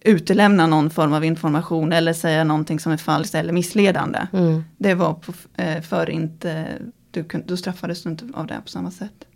utelämna 0.00 0.66
någon 0.66 0.90
form 0.90 1.12
av 1.12 1.24
information 1.24 1.92
eller 1.92 2.12
säga 2.12 2.44
någonting 2.44 2.80
som 2.80 2.92
är 2.92 2.96
falskt 2.96 3.34
eller 3.34 3.52
missledande. 3.52 4.26
Mm. 4.32 4.64
Det 4.78 4.94
var 4.94 5.14
på, 5.14 5.32
eh, 5.56 5.82
för 5.82 6.10
inte, 6.10 6.78
du, 7.10 7.24
då 7.46 7.56
straffades 7.56 8.02
du 8.02 8.10
inte 8.10 8.24
av 8.34 8.46
det 8.46 8.60
på 8.64 8.68
samma 8.68 8.90
sätt. 8.90 9.26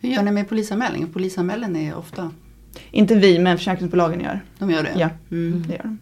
Hur 0.00 0.08
gör 0.08 0.22
ni 0.22 0.30
med 0.30 0.48
polisanmälning? 0.48 1.12
Polisanmälan 1.12 1.76
är 1.76 1.94
ofta, 1.94 2.30
Inte 2.90 3.14
vi, 3.14 3.38
men 3.38 3.58
försäkringsbolagen 3.58 4.20
gör. 4.20 4.40
de 4.58 4.70
gör 4.70 4.82
det? 4.82 4.92
Ja. 4.96 5.10
Mm. 5.30 5.64
Det 5.68 5.74
gör 5.74 5.82
de. 5.82 5.98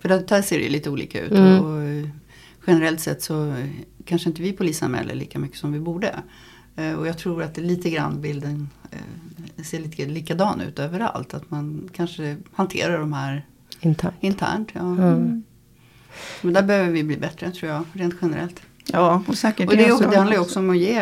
För 0.00 0.08
där, 0.08 0.42
ser 0.42 0.58
det 0.58 0.68
lite 0.68 0.90
olika 0.90 1.20
ut. 1.20 1.30
Mm. 1.32 1.60
Och, 1.60 1.72
och, 1.72 1.82
eh, 1.82 2.08
generellt 2.66 3.00
sett 3.00 3.22
så 3.22 3.46
eh, 3.48 3.66
kanske 4.04 4.28
inte 4.28 4.42
vi 4.42 4.52
polisanmäler 4.52 5.14
lika 5.14 5.38
mycket 5.38 5.58
som 5.58 5.72
vi 5.72 5.80
borde. 5.80 6.14
Eh, 6.78 6.94
Och 6.98 7.06
jag 7.06 7.18
tror 7.18 7.42
att 7.42 7.54
det 7.54 7.60
lite 7.60 7.90
grann 7.90 8.20
bilden 8.20 8.68
eh, 8.90 9.64
ser 9.64 9.78
lite 9.80 10.06
likadan 10.06 10.60
ut 10.60 10.78
överallt. 10.78 11.34
Att 11.34 11.50
man 11.50 11.88
kanske 11.92 12.36
hanterar 12.52 12.98
de 12.98 13.12
här 13.12 13.46
Internt. 13.80 14.14
internt. 14.20 14.68
Ja. 14.72 14.80
Mm. 14.80 15.42
Men 16.42 16.52
där 16.54 16.62
behöver 16.62 16.90
vi 16.90 17.04
bli 17.04 17.16
bättre 17.16 17.50
tror 17.50 17.72
jag, 17.72 17.84
rent 17.92 18.14
generellt. 18.22 18.62
Ja, 18.92 19.22
och 19.28 19.38
säkert 19.38 19.68
Och 19.68 19.76
det, 19.76 19.92
också- 19.92 20.10
det 20.10 20.16
handlar 20.16 20.36
ju 20.36 20.40
också 20.42 20.58
om 20.58 20.70
att 20.70 20.78
ge 20.78 20.98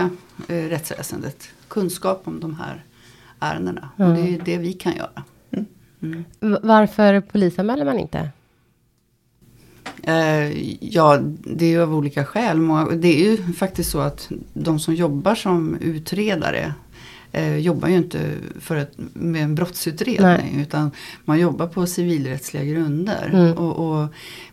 eh, 0.49 0.69
rättsväsendet 0.69 1.49
kunskap 1.69 2.23
om 2.25 2.41
de 2.41 2.55
här 2.55 2.85
ärendena. 3.41 3.89
Mm. 3.99 4.11
Och 4.11 4.17
det 4.17 4.35
är 4.35 4.41
det 4.45 4.59
vi 4.59 4.73
kan 4.73 4.97
göra. 4.97 5.23
Mm. 6.03 6.25
V- 6.41 6.59
Varför 6.63 7.21
polisanmäler 7.21 7.85
man 7.85 7.99
inte? 7.99 8.31
Eh, 10.03 10.75
ja, 10.81 11.19
det 11.45 11.65
är 11.65 11.71
ju 11.71 11.83
av 11.83 11.95
olika 11.95 12.25
skäl. 12.25 12.59
Det 13.01 13.09
är 13.09 13.31
ju 13.31 13.53
faktiskt 13.53 13.91
så 13.91 14.01
att 14.01 14.31
de 14.53 14.79
som 14.79 14.95
jobbar 14.95 15.35
som 15.35 15.77
utredare 15.81 16.75
eh, 17.33 17.57
jobbar 17.57 17.89
ju 17.89 17.97
inte 17.97 18.31
för 18.61 18.77
ett, 18.77 18.93
med 19.13 19.43
en 19.43 19.55
brottsutredning. 19.55 20.61
Utan 20.61 20.91
man 21.25 21.39
jobbar 21.41 21.67
på 21.67 21.87
civilrättsliga 21.87 22.65
grunder. 22.65 23.31
Mm. 23.33 23.53
Och, 23.53 24.01
och 24.01 24.09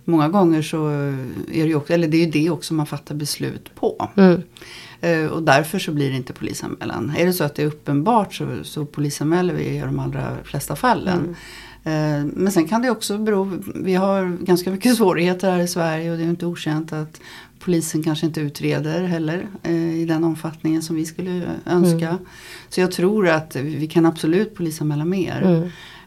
många 0.05 0.29
gånger 0.29 0.61
så 0.61 0.87
är 0.87 1.63
det 1.63 1.67
ju 1.67 1.75
också, 1.75 1.93
eller 1.93 2.07
det 2.07 2.23
är 2.23 2.31
det 2.31 2.49
också 2.49 2.73
man 2.73 2.85
fattar 2.85 3.15
beslut 3.15 3.75
på. 3.75 4.09
Mm. 4.15 4.41
Eh, 5.01 5.25
och 5.25 5.43
därför 5.43 5.79
så 5.79 5.91
blir 5.91 6.09
det 6.09 6.15
inte 6.15 6.33
polisanmälan. 6.33 7.13
Är 7.17 7.25
det 7.25 7.33
så 7.33 7.43
att 7.43 7.55
det 7.55 7.63
är 7.63 7.67
uppenbart 7.67 8.33
så, 8.33 8.47
så 8.63 8.85
polisanmäler 8.85 9.53
vi 9.53 9.63
i 9.63 9.79
de 9.79 9.99
allra 9.99 10.37
flesta 10.43 10.75
fallen. 10.75 11.29
Eh, 11.29 11.35
Men 12.33 12.51
sen 12.51 12.67
kan 12.67 12.81
det 12.81 12.89
också 12.89 13.17
bero, 13.17 13.51
vi 13.75 13.95
har 13.95 14.37
ganska 14.45 14.71
mycket 14.71 14.95
svårigheter 14.97 15.51
här 15.51 15.59
i 15.59 15.67
Sverige 15.67 16.11
och 16.11 16.17
det 16.17 16.23
är 16.23 16.27
inte 16.29 16.45
okänt 16.45 16.93
att 16.93 17.21
polisen 17.59 18.03
kanske 18.03 18.25
inte 18.25 18.41
utreder 18.41 19.03
heller 19.03 19.47
eh, 19.63 19.95
i 19.95 20.05
den 20.05 20.23
omfattningen 20.23 20.81
som 20.81 20.95
vi 20.95 21.05
skulle 21.05 21.41
önska. 21.65 22.17
Så 22.69 22.81
jag 22.81 22.91
tror 22.91 23.27
att 23.29 23.55
vi 23.55 23.87
kan 23.87 24.05
absolut 24.05 24.55
polisanmäla 24.55 25.05
mer. 25.05 25.41
Mm. 25.41 25.63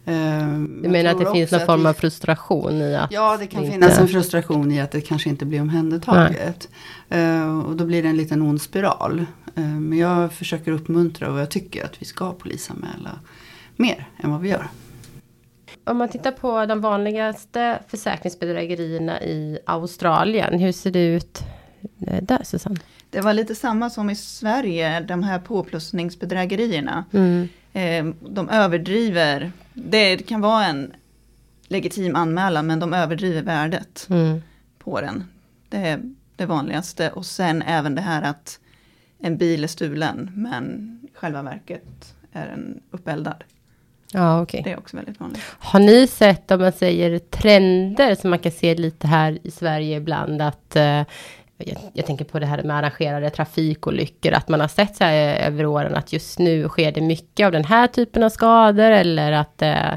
Eh, 0.08 0.58
Du 0.82 0.88
menar 0.88 1.10
att 1.10 1.18
det 1.18 1.32
finns 1.32 1.50
någon 1.52 1.66
form 1.66 1.86
av 1.86 1.92
frustration 1.92 2.72
i 2.72 2.96
att... 2.96 3.12
Ja, 3.12 3.36
det 3.40 3.46
kan 3.46 3.60
inte- 3.64 3.72
finnas 3.72 3.98
en 3.98 4.08
frustration 4.08 4.72
i 4.72 4.80
att 4.80 4.90
det 4.90 5.00
kanske 5.00 5.28
inte 5.28 5.44
blir 5.46 5.60
omhändertaget. 5.60 6.68
Eh, 7.08 7.58
och 7.58 7.76
då 7.76 7.84
blir 7.84 8.02
det 8.02 8.08
en 8.08 8.16
liten 8.16 8.42
ond 8.42 8.62
spiral. 8.62 9.26
Eh, 9.54 9.64
men 9.64 9.98
jag 9.98 10.32
försöker 10.32 10.72
uppmuntra 10.72 11.32
och 11.32 11.38
jag 11.40 11.50
tycker 11.50 11.84
att 11.84 12.02
vi 12.02 12.04
ska 12.06 12.32
polisanmäla 12.32 13.10
mer 13.76 14.08
än 14.18 14.30
vad 14.30 14.40
vi 14.40 14.48
gör. 14.48 14.68
Om 15.86 15.96
man 15.98 16.08
tittar 16.08 16.32
på 16.32 16.66
de 16.66 16.80
vanligaste 16.80 17.78
försäkringsbedrägerierna 17.88 19.22
i 19.22 19.58
Australien. 19.66 20.58
Hur 20.58 20.72
ser 20.72 20.90
det 20.90 21.06
ut 21.06 21.42
eh, 22.06 22.22
där 22.22 22.44
Susanne? 22.44 22.76
Det 23.10 23.20
var 23.20 23.32
lite 23.32 23.54
samma 23.54 23.90
som 23.90 24.10
i 24.10 24.16
Sverige, 24.16 25.00
de 25.00 25.22
här 25.22 25.38
påplussningsbedrägerierna. 25.38 27.04
Mm. 27.12 27.48
Eh, 27.72 28.14
de 28.30 28.48
överdriver, 28.48 29.52
det 29.74 30.16
kan 30.16 30.40
vara 30.40 30.66
en 30.66 30.92
legitim 31.68 32.16
anmälan 32.16 32.66
men 32.66 32.80
de 32.80 32.92
överdriver 32.92 33.42
värdet 33.42 34.06
Mm. 34.10 34.42
på 34.78 35.00
den. 35.00 35.24
Det 35.68 35.76
är 35.76 36.00
det 36.36 36.46
vanligaste 36.46 37.10
och 37.10 37.26
sen 37.26 37.62
även 37.62 37.94
det 37.94 38.00
här 38.02 38.22
att 38.22 38.58
en 39.18 39.36
bil 39.36 39.64
är 39.64 39.68
stulen 39.68 40.30
men 40.34 40.98
i 41.02 41.08
själva 41.18 41.42
verket 41.42 42.14
är 42.32 42.46
den 42.46 42.80
uppeldad. 42.90 43.44
Ja, 44.12 44.42
okej. 44.42 44.60
Det 44.64 44.72
är 44.72 44.78
också 44.78 44.96
väldigt 44.96 45.20
vanligt. 45.20 45.42
Har 45.58 45.80
ni 45.80 46.06
sett, 46.06 46.50
om 46.50 46.60
man 46.60 46.72
säger 46.72 47.18
trender 47.18 48.14
som 48.14 48.30
man 48.30 48.38
kan 48.38 48.52
se 48.52 48.74
lite 48.74 49.06
här 49.06 49.38
i 49.42 49.50
Sverige 49.50 49.96
ibland 49.96 50.42
att 50.42 50.76
eh, 50.76 51.02
jag, 51.58 51.76
jag 51.92 52.06
tänker 52.06 52.24
på 52.24 52.38
det 52.38 52.46
här 52.46 52.62
med 52.62 52.76
arrangerade 52.76 53.30
trafikolyckor, 53.30 54.32
att 54.32 54.48
man 54.48 54.60
har 54.60 54.68
sett 54.68 54.96
så 54.96 55.04
här 55.04 55.46
över 55.46 55.66
åren 55.66 55.94
att 55.94 56.12
just 56.12 56.38
nu 56.38 56.68
sker 56.68 56.92
det 56.92 57.00
mycket 57.00 57.46
av 57.46 57.52
den 57.52 57.64
här 57.64 57.86
typen 57.86 58.22
av 58.22 58.28
skador 58.28 58.90
eller 58.90 59.32
att 59.32 59.62
eh, 59.62 59.94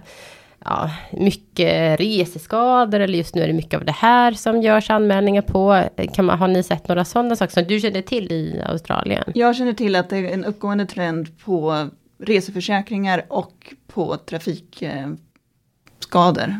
ja, 0.65 0.91
mycket 1.11 1.99
reseskador 1.99 2.99
eller 2.99 3.17
just 3.17 3.35
nu 3.35 3.41
är 3.41 3.47
det 3.47 3.53
mycket 3.53 3.79
av 3.79 3.85
det 3.85 3.91
här 3.91 4.31
som 4.31 4.61
görs 4.61 4.89
anmälningar 4.89 5.41
på. 5.41 5.83
Kan 6.13 6.25
man, 6.25 6.39
har 6.39 6.47
ni 6.47 6.63
sett 6.63 6.87
några 6.87 7.05
sådana 7.05 7.35
saker 7.35 7.53
som 7.53 7.63
du 7.63 7.79
känner 7.79 8.01
till 8.01 8.31
i 8.31 8.61
Australien? 8.65 9.23
Jag 9.35 9.55
känner 9.55 9.73
till 9.73 9.95
att 9.95 10.09
det 10.09 10.17
är 10.17 10.33
en 10.33 10.45
uppgående 10.45 10.85
trend 10.85 11.39
på 11.39 11.89
reseförsäkringar 12.19 13.25
och 13.27 13.73
på 13.87 14.17
trafikskador. 14.17 15.17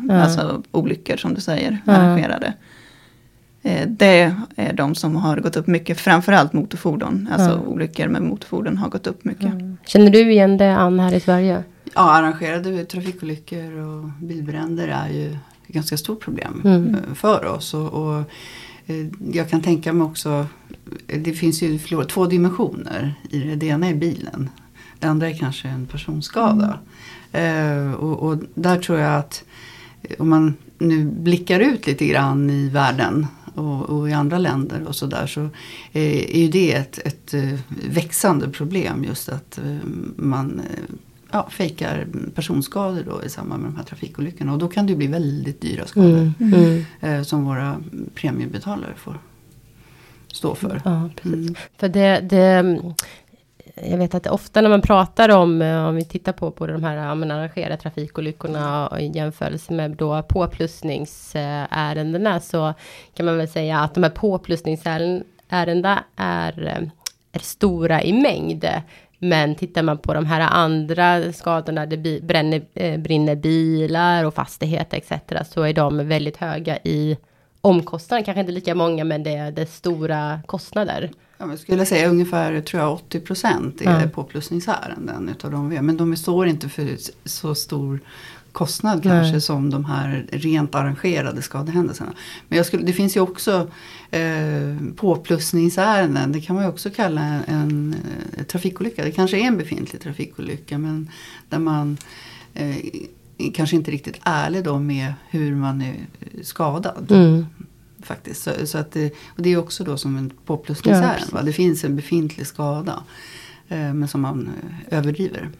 Ja. 0.08 0.14
Alltså 0.22 0.62
olyckor 0.70 1.16
som 1.16 1.34
du 1.34 1.40
säger, 1.40 1.78
Ja. 1.86 1.92
arrangerade. 1.92 2.52
Eh, 3.62 3.88
Det 3.88 4.34
är 4.56 4.72
de 4.72 4.94
som 4.94 5.16
har 5.16 5.36
gått 5.40 5.56
upp 5.56 5.66
mycket, 5.66 6.00
framförallt 6.00 6.52
motorfordon. 6.52 7.28
Alltså 7.32 7.50
Ja. 7.50 7.60
olyckor 7.68 8.08
med 8.08 8.22
motorfordon 8.22 8.76
har 8.76 8.88
gått 8.88 9.06
upp 9.06 9.24
mycket. 9.24 9.52
Känner 9.86 10.10
du 10.10 10.32
igen 10.32 10.56
det 10.56 10.76
Ann 10.76 11.00
här 11.00 11.14
i 11.14 11.20
Sverige? 11.20 11.64
Ja, 11.94 12.10
arrangerade 12.10 12.84
trafikolyckor 12.84 13.72
och 13.78 14.04
bilbränder 14.22 14.88
är 14.88 15.08
ju 15.08 15.30
ett 15.32 15.38
ganska 15.74 15.96
stort 15.96 16.20
problem 16.20 16.60
Mm. 16.64 16.94
eh, 16.94 17.14
för 17.14 17.44
oss. 17.46 17.74
Och, 17.74 17.92
och 17.92 18.18
eh, 18.86 19.06
jag 19.32 19.50
kan 19.50 19.60
tänka 19.62 19.92
mig 19.92 20.04
också, 20.04 20.46
det 21.06 21.32
finns 21.32 21.62
ju 21.62 21.78
två 22.08 22.26
dimensioner 22.26 23.14
i 23.30 23.38
det. 23.38 23.54
Det 23.56 23.66
ena 23.66 23.86
är 23.88 23.94
bilen, 23.94 24.48
det 25.00 25.06
andra 25.06 25.30
är 25.30 25.34
kanske 25.34 25.68
en 25.68 25.86
personskada. 25.86 26.78
Eh, 27.32 27.92
och, 27.92 28.28
och 28.28 28.38
där 28.54 28.78
tror 28.78 28.98
jag 28.98 29.14
att 29.18 29.44
eh, 30.02 30.16
om 30.18 30.28
man 30.28 30.54
nu 30.78 31.04
blickar 31.04 31.60
ut 31.60 31.86
lite 31.86 32.06
grann 32.06 32.50
i 32.50 32.68
världen 32.68 33.26
och, 33.54 33.82
och 33.82 34.08
i 34.10 34.12
andra 34.12 34.38
länder 34.38 34.82
och 34.86 34.96
sådär 34.96 35.26
så 35.26 35.40
eh, 35.92 36.34
är 36.36 36.38
ju 36.40 36.48
det 36.48 36.72
ett, 36.72 36.98
ett 36.98 37.34
eh, 37.34 37.58
växande 37.90 38.48
problem 38.48 39.04
just 39.04 39.28
att 39.28 39.58
eh, 39.58 39.76
man 40.16 40.60
eh, 40.60 40.94
ja, 41.30 41.48
fejkar 41.50 42.06
personskador 42.34 43.02
då 43.06 43.24
i 43.24 43.28
samband 43.28 43.62
med 43.62 43.70
de 43.72 43.76
här 43.76 43.84
trafikolyckorna. 43.84 44.52
Och 44.52 44.58
då 44.58 44.68
kan 44.68 44.86
det 44.86 44.96
bli 44.96 45.06
väldigt 45.06 45.60
dyra 45.60 45.86
skador 45.86 46.32
Mm. 46.40 46.84
Mm. 47.00 47.24
som 47.24 47.44
våra 47.44 47.76
premiebetalare 48.14 48.94
får 48.96 49.18
stå 50.32 50.54
för. 50.54 50.82
Ja, 50.84 51.10
precis. 51.16 51.34
Mm. 51.34 51.54
För 51.78 51.88
det, 51.88 52.20
det, 52.20 52.80
jag 53.84 53.98
vet 53.98 54.14
att 54.14 54.26
ofta 54.26 54.60
när 54.60 54.68
man 54.70 54.82
pratar 54.82 55.28
om, 55.28 55.62
eh, 55.62 55.86
om 55.86 55.94
vi 55.96 56.04
tittar 56.04 56.32
på, 56.32 56.50
både 56.50 56.72
de 56.72 56.84
här 56.84 57.14
men 57.14 57.30
arrangerade 57.30 57.76
trafikolyckorna 57.76 58.88
och 58.88 59.00
i 59.00 59.06
jämförelse 59.14 59.72
med 59.72 59.90
då 59.90 60.22
påplussningsärendena 60.22 62.40
så 62.40 62.74
kan 63.14 63.26
man 63.26 63.36
väl 63.36 63.48
säga 63.48 63.78
att 63.80 63.94
de 63.94 64.02
här 64.02 64.10
påplussningsärendena 64.10 66.04
är, 66.16 66.66
eh, 66.66 66.82
är 67.32 67.38
stora 67.40 68.02
i 68.02 68.12
mängd. 68.12 68.66
Men 69.18 69.54
tittar 69.54 69.82
man 69.82 69.98
på 69.98 70.14
de 70.14 70.26
här 70.26 70.40
andra 70.40 71.32
skadorna, 71.32 71.86
det 71.86 71.96
bi- 71.96 72.20
bränner, 72.22 72.62
eh, 72.74 72.98
brinner 73.00 73.36
bilar 73.36 74.24
och 74.24 74.34
fastigheter 74.34 74.98
etc. 74.98 75.12
Så 75.52 75.62
är 75.62 75.72
de 75.72 76.08
väldigt 76.08 76.36
höga 76.36 76.78
i 76.84 77.16
omkostnader, 77.60 78.24
kanske 78.24 78.40
inte 78.40 78.52
lika 78.52 78.74
många 78.74 79.04
men 79.04 79.22
det 79.22 79.34
är, 79.34 79.52
det 79.52 79.62
är 79.62 79.66
stora 79.66 80.40
kostnader. 80.46 81.10
Ja, 81.38 81.48
jag 81.50 81.58
skulle 81.58 81.86
säga 81.86 82.08
ungefär 82.08 82.60
tror 82.60 82.82
jag, 82.82 82.92
80 82.92 83.20
procent 83.20 83.80
är 83.80 84.00
Ja. 84.02 84.08
påplussningsärenden 84.08 85.28
utav 85.28 85.50
de 85.50 85.68
vi 85.68 85.76
har. 85.76 85.82
Men 85.82 85.96
de 85.96 86.16
står 86.16 86.46
inte 86.46 86.68
för 86.68 86.96
så 87.24 87.54
stor 87.54 88.00
kostnad 88.52 89.04
Nej. 89.04 89.14
kanske 89.14 89.40
som 89.40 89.70
de 89.70 89.84
här 89.84 90.26
rent 90.32 90.74
arrangerade 90.74 91.42
skadehändelserna. 91.42 92.12
Men 92.48 92.56
jag 92.56 92.66
skulle, 92.66 92.82
det 92.82 92.92
finns 92.92 93.16
ju 93.16 93.20
också 93.20 93.68
eh, 94.10 94.76
påplussningsärenden. 94.96 96.32
Det 96.32 96.40
kan 96.40 96.56
man 96.56 96.64
ju 96.64 96.70
också 96.70 96.90
kalla 96.90 97.20
en, 97.20 97.42
en 97.46 97.94
eh, 98.36 98.44
trafikolycka. 98.44 99.04
Det 99.04 99.10
kanske 99.10 99.36
är 99.36 99.44
en 99.46 99.56
befintlig 99.58 100.02
trafikolycka 100.02 100.78
men 100.78 101.10
där 101.48 101.58
man 101.58 101.96
eh, 102.54 102.76
kanske 103.54 103.76
inte 103.76 103.90
riktigt 103.90 104.16
är 104.16 104.20
ärlig 104.46 104.64
då 104.64 104.78
med 104.78 105.14
hur 105.30 105.54
man 105.54 105.82
är 105.82 105.96
skadad. 106.42 107.10
Mm. 107.10 107.46
Faktiskt. 108.02 108.42
Så, 108.42 108.50
så 108.64 108.78
att 108.78 108.92
det, 108.92 109.14
och 109.36 109.42
det 109.42 109.52
är 109.52 109.56
också 109.56 109.84
då 109.84 109.96
som 109.96 110.16
en 110.16 110.30
påplussningsärende. 110.44 111.26
Ja, 111.32 111.42
det 111.42 111.52
finns 111.52 111.84
en 111.84 111.96
befintlig 111.96 112.46
skada. 112.46 113.04
Eh, 113.68 113.94
men 113.94 114.08
som 114.08 114.20
man 114.20 114.50
eh, 114.88 114.98
överdriver. 114.98 115.50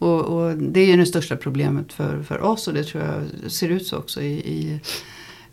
Och, 0.00 0.20
och, 0.20 0.56
det 0.56 0.80
är 0.80 0.86
ju 0.86 0.96
det 0.96 1.06
största 1.06 1.36
problemet 1.36 1.92
för, 1.92 2.22
för 2.22 2.40
oss 2.40 2.68
och 2.68 2.74
det 2.74 2.84
tror 2.84 3.04
jag 3.04 3.50
ser 3.50 3.68
ut 3.68 3.86
så 3.86 3.96
också 3.96 4.22
i, 4.22 4.32
i, 4.32 4.80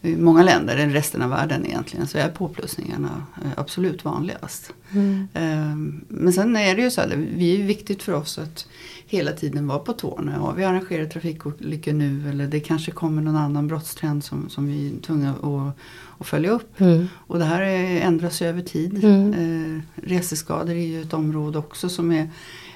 i 0.02 0.16
många 0.16 0.44
länder, 0.44 0.78
i 0.78 0.94
resten 0.94 1.22
av 1.22 1.30
världen 1.30 1.66
egentligen, 1.66 2.08
så 2.08 2.18
är 2.18 2.30
påplussningarna 2.30 3.26
eh, 3.44 3.52
absolut 3.58 4.06
vanligast. 4.06 4.74
Mm. 4.92 5.28
Eh, 5.34 5.76
men 6.08 6.34
sen 6.34 6.56
är 6.56 6.76
det 6.76 6.82
ju 6.82 6.92
så 6.92 7.02
här, 7.02 7.28
det 7.38 7.62
är 7.62 7.64
viktigt 7.64 8.04
för 8.04 8.14
oss 8.14 8.38
att 8.38 8.68
hela 9.06 9.32
tiden 9.32 9.68
vara 9.68 9.80
på 9.80 9.94
tårna. 9.94 10.34
Ja, 10.36 10.52
vi 10.52 10.64
arrangerar 10.64 11.06
trafikolyckor 11.06 11.94
nu 11.94 12.30
eller 12.30 12.48
det 12.48 12.60
kanske 12.60 12.92
kommer 12.92 13.22
någon 13.22 13.36
annan 13.36 13.68
brottstrend 13.68 14.24
som, 14.24 14.50
som 14.50 14.68
vi 14.68 14.88
är 14.88 15.02
tvungna 15.02 15.30
att, 15.32 15.78
att 16.22 16.28
följa 16.28 16.52
upp. 16.52 16.82
Mm. 16.82 17.08
Och 17.14 17.40
det 17.40 17.46
här 17.46 17.62
är, 17.62 18.02
ändras 18.02 18.42
ju 18.42 18.46
över 18.46 18.62
tid. 18.62 19.04
Mm. 19.04 19.34
Eh, 19.34 19.82
reseskador 20.08 20.74
är 20.74 20.88
ju 20.88 21.02
ett 21.02 21.14
område 21.14 21.58
också 21.58 21.90
som 21.90 22.12
är 22.12 22.30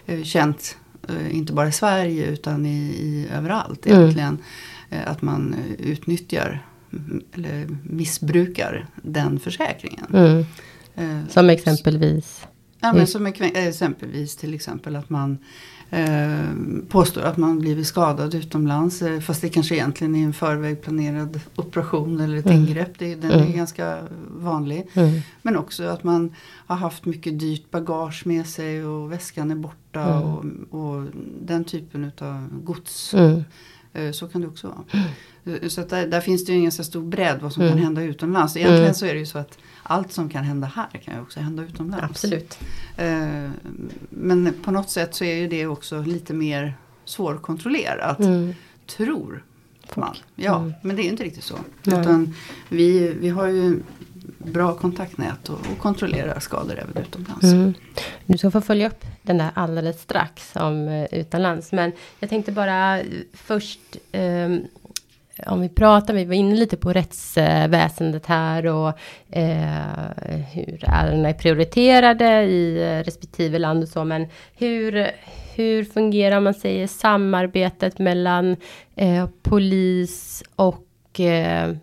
eh, 0.05 0.23
känt 0.23 0.77
inte 1.31 1.53
bara 1.53 1.67
i 1.67 1.71
Sverige 1.71 2.25
utan 2.25 2.65
i, 2.65 2.79
i 2.79 3.27
överallt 3.33 3.85
Mm. 3.85 3.99
egentligen. 3.99 4.37
Eh, 4.89 5.11
att 5.11 5.21
man 5.21 5.55
utnyttjar 5.79 6.47
mm, 6.47 6.59
eller 7.33 7.77
missbrukar 7.83 8.85
den 9.03 9.39
försäkringen. 9.39 10.05
Mm. 10.13 10.45
Eh, 10.95 11.27
Som 11.29 11.49
exempelvis. 11.49 12.47
Ja, 12.79 12.87
Mm. 12.87 12.97
men 12.97 13.07
som 13.07 13.27
ekve- 13.27 13.67
exempelvis 13.67 14.35
till 14.35 14.53
exempel 14.53 14.95
att 14.95 15.09
man 15.09 15.37
eh, 15.89 16.39
påstår 16.89 17.21
att 17.21 17.37
man 17.37 17.59
blivit 17.59 17.87
skadad 17.87 18.35
utomlands. 18.35 19.01
Eh, 19.01 19.19
fast 19.19 19.41
det 19.41 19.49
kanske 19.49 19.75
egentligen 19.75 20.15
är 20.15 20.23
en 20.23 20.33
förväg 20.33 20.81
planerad 20.81 21.39
operation 21.55 22.19
eller 22.19 22.37
ett 22.37 22.45
Mm. 22.45 22.57
ingrepp. 22.57 22.99
Det, 22.99 23.15
den 23.15 23.31
Mm. 23.31 23.47
är 23.47 23.53
ganska 23.53 23.97
vanlig. 24.29 24.87
Mm. 24.93 25.21
Men 25.41 25.57
också 25.57 25.83
att 25.83 26.03
man 26.03 26.35
har 26.67 26.75
haft 26.75 27.05
mycket 27.05 27.39
dyrt 27.39 27.71
bagage 27.71 28.21
med 28.25 28.47
sig 28.47 28.85
och 28.85 29.11
väskan 29.11 29.51
är 29.51 29.55
borta. 29.55 30.01
Mm. 30.03 30.23
Och, 30.23 30.79
och 30.95 31.05
den 31.41 31.63
typen 31.63 32.11
av 32.21 32.47
gods. 32.63 33.13
Mm. 33.93 34.07
Eh, 34.07 34.11
Så 34.13 34.27
kan 34.27 34.41
det 34.41 34.47
också 34.47 34.67
vara. 34.67 35.03
Eh, 35.61 35.67
Så 35.67 35.81
där, 35.81 36.07
där 36.07 36.21
finns 36.21 36.45
det 36.45 36.51
ju 36.51 36.57
en 36.57 36.63
ganska 36.63 36.83
stor 36.83 37.01
bredd 37.03 37.39
vad 37.41 37.53
som 37.53 37.61
Mm. 37.63 37.73
kan 37.75 37.83
hända 37.83 38.03
utomlands. 38.03 38.57
Egentligen 38.57 38.83
Mm. 38.83 38.93
så 38.93 39.05
är 39.05 39.13
det 39.13 39.19
ju 39.19 39.25
så 39.25 39.37
att 39.37 39.57
allt 39.83 40.11
som 40.11 40.29
kan 40.29 40.43
hända 40.43 40.67
här 40.67 40.89
kan 41.05 41.15
ju 41.15 41.21
också 41.21 41.39
hända 41.39 41.63
utomlands. 41.63 42.03
Absolut. 42.05 42.59
Eh, 42.97 43.49
Men 44.09 44.53
på 44.63 44.71
något 44.71 44.89
sätt 44.89 45.15
så 45.15 45.23
är 45.23 45.35
ju 45.35 45.47
det 45.47 45.67
också 45.67 46.01
lite 46.01 46.33
mer 46.33 46.77
svårkontrollerat. 47.05 48.19
Mm. 48.19 48.53
Tror 48.87 49.43
man. 49.95 50.15
Ja, 50.35 50.59
Mm. 50.59 50.73
men 50.83 50.95
det 50.95 51.01
är 51.01 51.03
ju 51.03 51.09
inte 51.09 51.23
riktigt 51.23 51.43
så. 51.43 51.55
Utan 51.85 52.33
vi, 52.69 53.13
vi 53.19 53.29
har 53.29 53.47
ju 53.47 53.79
bra 54.45 54.73
kontaktnät 54.73 55.49
och, 55.49 55.59
och 55.59 55.77
kontrollerar 55.77 56.39
skador 56.39 56.79
även 56.79 57.03
utomlands. 57.03 57.43
Mm. 57.43 57.73
Du 58.25 58.37
ska 58.37 58.51
få 58.51 58.61
följa 58.61 58.87
upp 58.87 59.05
den 59.21 59.37
där 59.37 59.51
alldeles 59.53 60.01
strax 60.01 60.55
om 60.55 60.87
eh, 60.87 61.19
utomlands. 61.19 61.71
Men 61.71 61.91
jag 62.19 62.29
tänkte 62.29 62.51
bara 62.51 62.99
eh, 62.99 63.05
först 63.33 63.79
um, 64.13 64.67
om 65.45 65.61
vi 65.61 65.69
pratar, 65.69 66.13
vi 66.13 66.25
var 66.25 66.33
inne 66.33 66.55
lite 66.55 66.77
på 66.77 66.93
rättsväsendet 66.93 68.25
här 68.25 68.65
och 68.65 68.89
eh, 69.29 70.43
hur 70.51 70.83
ärendena 70.87 71.29
är 71.29 71.33
prioriterade 71.33 72.43
i 72.43 72.83
eh, 72.83 73.03
respektive 73.03 73.59
land 73.59 73.83
och 73.83 73.89
så. 73.89 74.03
Men 74.03 74.27
hur, 74.57 75.11
hur 75.55 75.83
fungerar 75.83 76.39
man 76.39 76.53
säger 76.53 76.87
samarbetet 76.87 77.99
mellan 77.99 78.55
eh, 78.95 79.29
polis 79.41 80.43
och 80.55 81.19
eh, 81.19 81.75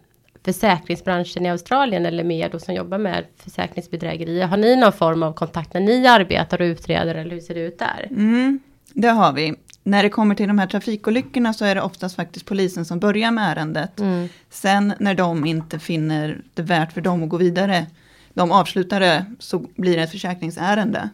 försäkringsbranschen 0.48 1.46
i 1.46 1.50
Australien 1.50 2.06
eller 2.06 2.24
mer 2.24 2.48
då 2.48 2.58
som 2.58 2.74
jobbar 2.74 2.98
med 2.98 3.24
försäkringsbedrägerier. 3.36 4.46
Har 4.46 4.56
ni 4.56 4.76
någon 4.76 4.92
form 4.92 5.22
av 5.22 5.32
kontakt 5.32 5.74
när 5.74 5.80
ni 5.80 6.06
arbetar 6.06 6.60
och 6.60 6.64
utreder 6.64 7.14
eller 7.14 7.30
hur 7.30 7.40
ser 7.40 7.54
det 7.54 7.60
ut 7.60 7.78
där? 7.78 8.08
Mm, 8.10 8.60
det 8.92 9.08
har 9.08 9.32
vi. 9.32 9.54
När 9.82 10.02
det 10.02 10.08
kommer 10.08 10.34
till 10.34 10.48
de 10.48 10.58
här 10.58 10.66
trafikolyckorna 10.66 11.52
så 11.52 11.64
är 11.64 11.74
det 11.74 11.80
oftast 11.80 12.16
faktiskt 12.16 12.46
polisen 12.46 12.84
som 12.84 12.98
börjar 12.98 13.30
med 13.30 13.52
ärendet. 13.52 14.00
Mm. 14.00 14.28
Sen 14.50 14.94
när 14.98 15.14
de 15.14 15.46
inte 15.46 15.78
finner 15.78 16.40
det 16.54 16.62
värt 16.62 16.92
för 16.92 17.00
dem 17.00 17.22
att 17.22 17.28
gå 17.28 17.36
vidare, 17.36 17.86
de 18.34 18.52
avslutar 18.52 19.00
det, 19.00 19.24
så 19.38 19.58
blir 19.58 19.96
det 19.96 20.02
ett 20.02 20.10
försäkringsärende. 20.10 21.08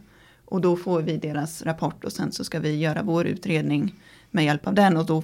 Och 0.45 0.61
då 0.61 0.77
får 0.77 1.03
vi 1.03 1.17
deras 1.17 1.63
rapport 1.63 2.05
och 2.05 2.13
sen 2.13 2.33
så 2.33 2.45
ska 2.45 2.61
vi 2.61 2.77
göra 2.77 3.03
vår 3.03 3.27
utredning 3.27 3.95
med 4.31 4.45
hjälp 4.45 4.67
av 4.67 4.75
den 4.75 4.97
och 4.97 5.07
då 5.07 5.23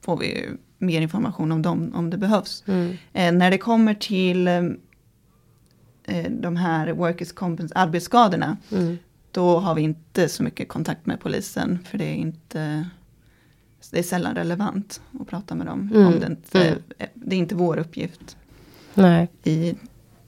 får 0.00 0.16
vi 0.16 0.48
mer 0.80 1.00
information 1.00 1.52
om 1.52 1.62
dem 1.62 1.92
om 1.94 2.10
det 2.10 2.16
behövs. 2.16 2.64
Mm. 2.66 2.96
Eh, 3.12 3.32
när 3.32 3.50
det 3.50 3.58
kommer 3.58 3.94
till 3.94 4.48
eh, 4.48 4.62
eh, 6.04 6.30
de 6.30 6.56
här 6.56 6.92
workers 6.92 7.32
compens 7.32 7.72
arbetsskadorna, 7.72 8.56
Mm. 8.72 8.98
då 9.30 9.58
har 9.58 9.74
vi 9.74 9.82
inte 9.82 10.28
så 10.28 10.42
mycket 10.42 10.68
kontakt 10.68 11.06
med 11.06 11.20
polisen 11.20 11.78
för 11.90 11.98
det 11.98 12.04
är 12.04 12.14
inte 12.14 12.88
det 13.90 13.98
är 13.98 14.02
sällan 14.02 14.34
relevant 14.34 15.00
att 15.20 15.26
prata 15.28 15.54
med 15.54 15.66
dem. 15.66 15.90
Mm, 15.94 16.06
Om 16.06 16.20
det, 16.20 16.26
inte, 16.26 16.62
mm. 16.68 16.78
det 17.14 17.36
är 17.36 17.38
inte 17.38 17.54
vår 17.54 17.78
uppgift 17.78 18.36
Nej. 18.94 19.28
i 19.44 19.74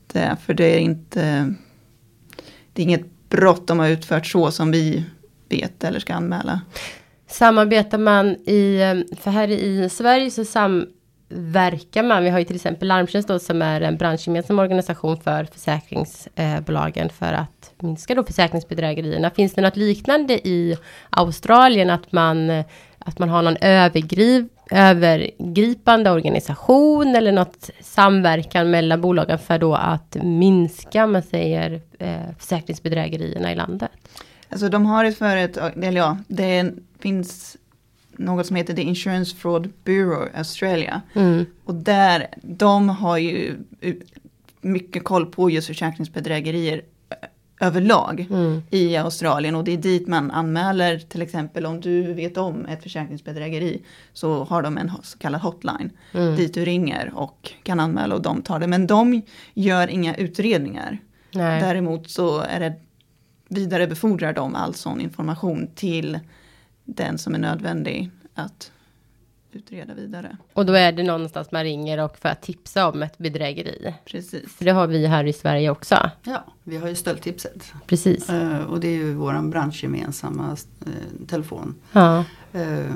det, 0.07 0.37
för 0.45 0.55
det 0.55 0.65
är 0.77 0.79
inte 0.79 1.55
det 2.73 2.83
är 2.83 2.85
inget 2.85 3.29
brott 3.29 3.67
de 3.67 3.79
har 3.79 3.89
utfört 3.89 4.27
så 4.27 4.51
som 4.51 4.71
vi 4.71 5.05
vet 5.49 5.85
eller 5.85 6.01
ska 6.01 6.15
anmäla. 6.15 6.61
Samarbetar 7.33 7.99
man 7.99 8.37
i, 8.47 8.81
eh, 8.81 9.17
för 9.17 9.31
här 9.31 9.51
i 9.51 9.89
Sverige 9.89 10.31
så 10.31 10.45
samverkar 10.45 12.03
man, 12.03 12.25
vi 12.25 12.31
har 12.31 12.39
ju 12.39 12.45
till 12.45 12.57
exempel 12.57 12.89
Larmtjänst 12.89 13.29
då 13.29 13.39
som 13.39 13.63
är 13.63 13.81
en 13.81 13.97
branschgemensam 13.97 14.59
organisation 14.59 15.17
för 15.17 15.45
försäkringsbolagen 15.45 17.09
för 17.09 17.33
att 17.33 17.73
minska 17.79 18.15
då 18.15 18.25
försäkringsbedrägerierna. 18.25 19.31
Finns 19.31 19.55
det 19.55 19.63
något 19.63 19.77
liknande 19.77 20.49
i 20.49 20.77
Australien 21.11 21.91
att 21.91 22.13
man, 22.13 22.51
att 22.99 23.19
man 23.19 23.29
har 23.29 23.43
någon 23.43 23.57
övergriv, 23.61 24.49
övergripande 24.71 26.11
organisation 26.11 27.17
eller 27.17 27.33
något 27.33 27.71
samverkan 27.81 28.71
mellan 28.71 29.01
bolagen 29.01 29.39
för 29.39 29.59
då 29.59 29.75
att 29.75 30.17
minska, 30.23 31.07
man 31.07 31.23
säger, 31.23 31.81
eh, 31.99 32.17
försäkringsbedrägerierna 32.39 33.53
i 33.53 33.55
landet? 33.55 33.91
Alltså 34.49 34.69
de 34.69 34.87
har 34.87 35.05
ett 35.05 35.19
företag, 35.19 35.85
eller 35.85 36.01
ja, 36.01 36.17
det 36.29 36.45
är 36.45 36.61
en 36.61 36.81
finns 37.03 37.57
något 38.17 38.47
som 38.47 38.57
heter 38.57 38.75
The 38.75 38.83
Insurance 38.83 39.37
Fraud 39.37 39.73
Bureau 39.85 40.29
Australia. 40.35 41.03
Mm. 41.15 41.47
Och 41.65 41.75
där, 41.75 42.27
de 42.43 42.89
har 42.89 43.19
ju 43.19 43.57
mycket 44.61 45.05
koll 45.05 45.27
på 45.27 45.51
just 45.51 45.67
försäkringsbedrägerier 45.67 46.83
överlag 47.61 48.27
Mm. 48.31 48.63
i 48.71 48.97
Australien. 48.97 49.55
Och 49.55 49.65
det 49.65 49.73
är 49.73 49.77
dit 49.77 50.09
man 50.09 50.31
anmäler 50.31 50.99
till 50.99 51.23
exempel 51.23 51.67
om 51.67 51.81
du 51.81 52.13
vet 52.13 52.37
om 52.37 52.67
ett 52.67 52.83
försäkringsbedrägeri. 52.83 53.83
Så 54.13 54.45
har 54.45 54.63
de 54.63 54.79
en 54.79 54.93
så 55.03 55.19
kallad 55.19 55.41
hotline 55.41 55.91
Mm. 56.13 56.37
dit 56.37 56.55
du 56.55 56.65
ringer 56.65 57.13
och 57.15 57.53
kan 57.63 57.81
anmäla 57.81 58.15
och 58.15 58.23
de 58.23 58.43
tar 58.43 58.59
det. 58.61 58.67
Men 58.67 58.87
de 58.87 59.23
gör 59.55 59.89
inga 59.89 60.15
utredningar. 60.15 60.99
Nej. 61.35 61.61
Däremot 61.61 62.11
så 62.11 62.41
är 62.41 62.61
det 62.61 62.73
vidarebefordrar 63.49 64.33
de 64.33 64.55
all 64.55 64.75
sån 64.75 65.01
information 65.01 65.69
till 65.75 66.19
den 66.85 67.19
som 67.19 67.35
är 67.35 67.39
nödvändig 67.39 68.11
att 68.35 68.73
utreda 69.53 69.95
vidare. 69.95 70.37
Och 70.53 70.67
då 70.67 70.73
är 70.73 70.93
det 70.93 71.03
någonstans 71.03 71.53
man 71.53 71.63
ringer 71.65 71.99
och 72.05 72.19
för 72.19 72.29
att 72.29 72.43
tipsa 72.43 72.89
om 72.89 73.03
ett 73.03 73.19
bedrägeri. 73.19 73.95
Precis. 74.05 74.53
För 74.57 74.65
det 74.65 74.71
har 74.71 74.87
vi 74.87 75.07
här 75.07 75.25
i 75.25 75.33
Sverige 75.33 75.71
också. 75.71 76.11
Ja, 76.25 76.45
vi 76.63 76.77
har 76.77 76.89
ju 76.89 76.95
stöldtipset. 76.95 77.73
Precis. 77.87 78.31
Eh, 78.31 78.65
och 78.65 78.81
det 78.81 78.89
är 78.89 78.93
ju 78.97 79.15
våran 79.15 79.51
branschgemensamma 79.51 80.57
eh, 80.87 81.27
telefon. 81.27 81.75
Ja. 81.93 82.25
Eh, 82.53 82.95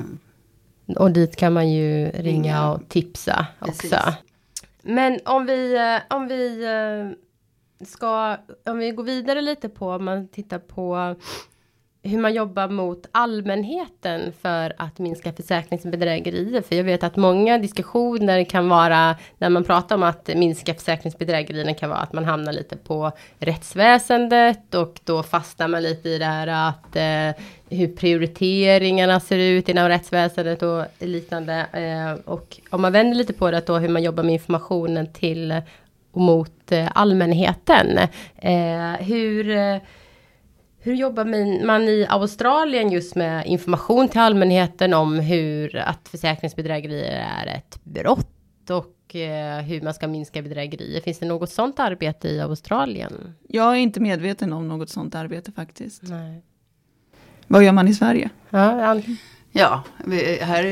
Och 0.95 1.11
dit 1.11 1.35
kan 1.35 1.53
man 1.53 1.71
ju 1.71 2.05
ringa 2.05 2.21
Ringa. 2.23 2.71
och 2.71 2.89
tipsa 2.89 3.47
Precis. 3.59 3.93
också. 3.93 4.13
Men 4.81 5.19
om 5.25 5.45
vi, 5.45 5.77
om 6.09 6.27
vi 6.27 6.65
ska, 7.85 8.37
om 8.65 8.77
vi 8.77 8.91
går 8.91 9.03
vidare 9.03 9.41
lite 9.41 9.69
på, 9.69 9.89
om 9.91 10.05
man 10.05 10.27
tittar 10.27 10.59
på 10.59 11.15
hur 12.07 12.17
man 12.19 12.33
jobbar 12.33 12.67
mot 12.67 13.05
allmänheten 13.11 14.33
för 14.41 14.73
att 14.77 14.99
minska 14.99 15.33
försäkringsbedrägerier. 15.33 16.61
För 16.61 16.75
jag 16.75 16.83
vet 16.83 17.03
att 17.03 17.15
många 17.15 17.57
diskussioner 17.57 18.43
kan 18.43 18.69
vara, 18.69 19.15
när 19.37 19.49
man 19.49 19.63
pratar 19.63 19.95
om 19.95 20.03
att 20.03 20.29
minska 20.35 20.73
försäkringsbedrägerierna 20.73 21.73
kan 21.73 21.89
vara 21.89 21.99
att 21.99 22.13
man 22.13 22.25
hamnar 22.25 22.53
lite 22.53 22.77
på 22.77 23.11
rättsväsendet 23.39 24.75
och 24.75 24.99
då 25.03 25.23
fastnar 25.23 25.67
man 25.67 25.83
lite 25.83 26.09
i 26.09 26.17
det 26.17 26.25
här 26.25 26.69
att 26.69 26.95
eh, 26.95 27.43
hur 27.77 27.87
prioriteringarna 27.87 29.19
ser 29.19 29.37
ut 29.37 29.69
inom 29.69 29.87
rättsväsendet 29.89 30.63
och 30.63 30.85
liknande. 30.99 31.65
Eh, 31.73 32.31
och 32.33 32.59
om 32.69 32.81
man 32.81 32.91
vänder 32.91 33.17
lite 33.17 33.33
på 33.33 33.51
det 33.51 33.67
då 33.67 33.77
hur 33.77 33.89
man 33.89 34.03
jobbar 34.03 34.23
med 34.23 34.33
informationen 34.33 35.13
till 35.13 35.61
och 36.11 36.21
mot 36.21 36.71
eh, 36.71 36.87
allmänheten. 36.95 37.97
Eh, 38.35 38.93
hur 38.99 39.49
eh, 39.49 39.77
hur 40.87 40.95
jobbar 40.95 41.25
man- 41.65 41.83
i 41.83 42.05
Australien 42.09 42.91
just 42.91 43.15
med 43.15 43.45
information 43.45 44.07
till 44.09 44.19
allmänheten 44.19 44.93
om 44.93 45.19
hur 45.19 45.75
att 45.75 46.07
försäkringsbedrägerier 46.09 47.25
är 47.41 47.47
ett 47.57 47.79
brott 47.83 48.69
och 48.69 49.15
eh, 49.15 49.61
hur 49.61 49.81
man 49.81 49.93
ska 49.93 50.07
minska 50.07 50.41
bedrägerier. 50.41 51.01
Finns 51.01 51.19
det 51.19 51.25
något 51.25 51.49
sådant 51.49 51.79
arbete 51.79 52.27
i 52.29 52.39
Australien? 52.41 53.33
Jag 53.49 53.71
är 53.71 53.75
inte 53.75 53.99
medveten 53.99 54.53
om 54.53 54.67
något 54.67 54.89
sådant 54.89 55.15
arbete 55.15 55.51
faktiskt. 55.51 56.03
Nej. 56.03 56.41
Vad 57.47 57.63
gör 57.63 57.71
man 57.71 57.87
i 57.87 57.93
Sverige? 57.93 58.29
Ja, 58.49 59.01
Ja, 59.51 59.83
vi, 60.05 60.39
här 60.41 60.63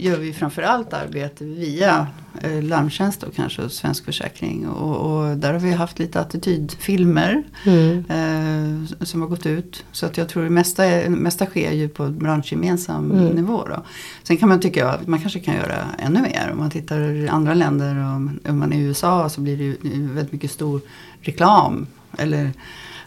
gör 0.00 0.16
vi 0.16 0.32
framförallt 0.32 0.92
arbete 0.92 1.44
via 1.44 2.06
eh, 2.42 2.62
larmtjänst 2.62 3.22
och 3.22 3.34
kanske 3.34 3.68
Svensk 3.68 4.04
Försäkring. 4.04 4.68
Och, 4.68 4.96
och, 4.96 5.36
där 5.36 5.52
har 5.52 5.60
vi 5.60 5.72
haft 5.72 5.98
lite 5.98 6.20
attitydfilmer 6.20 7.42
mm. 7.64 8.04
eh, 8.08 9.04
som 9.04 9.20
har 9.20 9.28
gått 9.28 9.46
ut. 9.46 9.84
Så 9.92 10.06
att 10.06 10.16
jag 10.16 10.28
tror 10.28 10.42
det 10.42 10.50
mesta, 10.50 10.82
mesta 11.08 11.46
sker 11.46 11.72
ju 11.72 11.88
på 11.88 12.08
branschgemensam 12.08 13.10
mm. 13.10 13.28
nivå. 13.28 13.64
Då. 13.68 13.82
Sen 14.22 14.36
kan 14.36 14.48
man 14.48 14.60
tycka 14.60 14.88
att 14.88 15.06
man 15.06 15.20
kanske 15.20 15.40
kan 15.40 15.54
göra 15.54 15.76
ännu 15.98 16.22
mer. 16.22 16.50
Om 16.52 16.58
man 16.58 16.70
tittar 16.70 17.00
i 17.00 17.28
andra 17.28 17.54
länder 17.54 17.96
och 17.96 18.50
om 18.50 18.58
man 18.58 18.72
är 18.72 18.76
i 18.76 18.80
USA 18.80 19.28
så 19.28 19.40
blir 19.40 19.56
det 19.56 19.64
ju 19.64 19.76
väldigt 20.06 20.32
mycket 20.32 20.50
stor 20.50 20.80
reklam. 21.20 21.86
Eller 22.18 22.52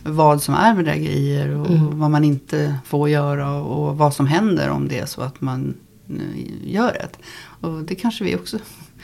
vad 0.04 0.42
som 0.42 0.54
är 0.54 0.76
bedrägerier 0.76 1.50
och 1.56 1.70
mm. 1.70 2.00
vad 2.00 2.12
man 2.12 2.24
inte 2.24 2.76
får 2.86 3.10
göra 3.10 3.56
och 3.56 3.98
vad 3.98 4.14
som 4.14 4.28
händer 4.28 4.70
om 4.70 4.88
det 4.88 5.00
är 5.00 5.06
så 5.06 5.22
att 5.22 5.42
man 5.42 5.78
eh, 6.10 6.72
gör 6.72 6.94
det. 6.94 7.10
Och 7.68 7.84
det 7.84 7.96
kanske 7.96 8.24
vi 8.24 8.36
också 8.36 8.58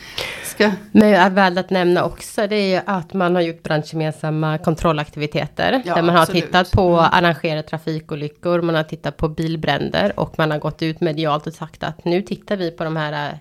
ska... 0.43 0.71
Men 0.91 1.13
är 1.13 1.29
väl 1.29 1.57
att 1.57 1.69
nämna 1.69 2.03
också 2.03 2.47
det 2.47 2.55
är 2.55 2.75
ju 2.75 2.81
att 2.85 3.13
man 3.13 3.35
har 3.35 3.41
gjort 3.41 3.63
branschgemensamma 3.63 4.57
kontrollaktiviteter. 4.57 5.81
Ja, 5.85 5.95
där 5.95 6.01
man 6.01 6.15
har 6.15 6.21
absolut. 6.21 6.45
tittat 6.45 6.71
på 6.71 6.89
mm. 6.89 7.09
arrangerade 7.11 7.63
trafikolyckor, 7.63 8.61
man 8.61 8.75
har 8.75 8.83
tittat 8.83 9.17
på 9.17 9.29
bilbränder 9.29 10.19
och 10.19 10.37
man 10.37 10.51
har 10.51 10.59
gått 10.59 10.81
ut 10.81 11.01
medialt 11.01 11.47
och 11.47 11.53
sagt 11.53 11.83
att 11.83 12.05
nu 12.05 12.21
tittar 12.21 12.57
vi 12.57 12.71
på 12.71 12.83
de 12.83 12.95
här 12.95 13.29
eh, 13.31 13.37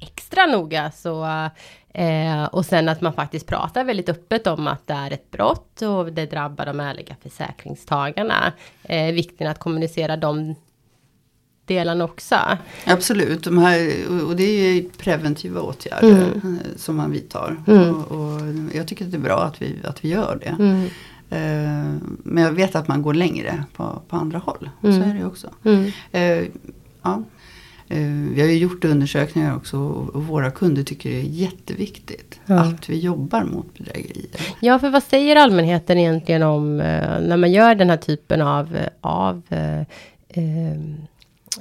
extra 0.00 0.46
noga 0.46 0.90
så 0.90 1.24
Eh, 1.96 2.44
och 2.44 2.66
sen 2.66 2.88
att 2.88 3.00
man 3.00 3.12
faktiskt 3.12 3.46
pratar 3.46 3.84
väldigt 3.84 4.08
öppet 4.08 4.46
om 4.46 4.66
att 4.66 4.86
det 4.86 4.94
är 4.94 5.10
ett 5.10 5.30
brott 5.30 5.82
och 5.82 6.12
det 6.12 6.26
drabbar 6.26 6.66
de 6.66 6.80
ärliga 6.80 7.16
försäkringstagarna. 7.22 8.52
Eh, 8.82 9.12
vikten 9.12 9.46
att 9.46 9.58
kommunicera 9.58 10.16
de 10.16 10.54
delarna 11.66 12.04
också. 12.04 12.36
Absolut, 12.86 13.44
de 13.44 13.58
här, 13.58 13.92
och 14.28 14.36
det 14.36 14.42
är 14.44 14.72
ju 14.72 14.88
preventiva 14.90 15.60
åtgärder 15.60 16.08
mm. 16.08 16.58
Eh, 16.64 16.76
som 16.76 16.96
man 16.96 17.10
vidtar. 17.10 17.62
Mm. 17.66 17.94
Och, 17.94 18.12
och, 18.12 18.40
jag 18.72 18.88
tycker 18.88 19.04
att 19.04 19.10
det 19.10 19.16
är 19.16 19.20
bra 19.20 19.42
att 19.42 19.62
vi, 19.62 19.76
att 19.84 20.04
vi 20.04 20.08
gör 20.08 20.38
det. 20.40 20.56
Mm. 20.62 20.84
Eh, 21.30 22.00
men 22.22 22.42
jag 22.42 22.52
vet 22.52 22.74
att 22.74 22.88
man 22.88 23.02
går 23.02 23.14
längre 23.14 23.64
på, 23.76 24.02
på 24.08 24.16
andra 24.16 24.38
håll. 24.38 24.70
Så 24.80 24.86
mm. 24.86 25.10
är 25.10 25.14
det 25.14 25.24
också. 25.24 25.50
Mm. 25.64 25.90
Eh, 26.12 26.48
ja. 27.02 27.22
Eh, 27.94 28.34
vi 28.34 28.40
har 28.40 28.48
ju 28.48 28.58
gjort 28.58 28.84
undersökningar 28.84 29.56
också 29.56 29.78
och 29.78 30.24
våra 30.24 30.50
kunder 30.50 30.82
tycker 30.82 31.10
det 31.10 31.16
är 31.16 31.22
jätteviktigt 31.22 32.40
ja. 32.46 32.60
att 32.60 32.88
vi 32.88 32.98
jobbar 32.98 33.44
mot 33.44 33.78
bedrägerier. 33.78 34.30
Ja, 34.60 34.78
för 34.78 34.90
vad 34.90 35.02
säger 35.02 35.36
allmänheten 35.36 35.98
egentligen 35.98 36.42
om 36.42 36.80
eh, 36.80 37.20
när 37.20 37.36
man 37.36 37.52
gör 37.52 37.74
den 37.74 37.90
här 37.90 37.96
typen 37.96 38.42
av, 38.42 38.78
av 39.00 39.42
eh, 39.48 39.80
eh, 40.28 40.80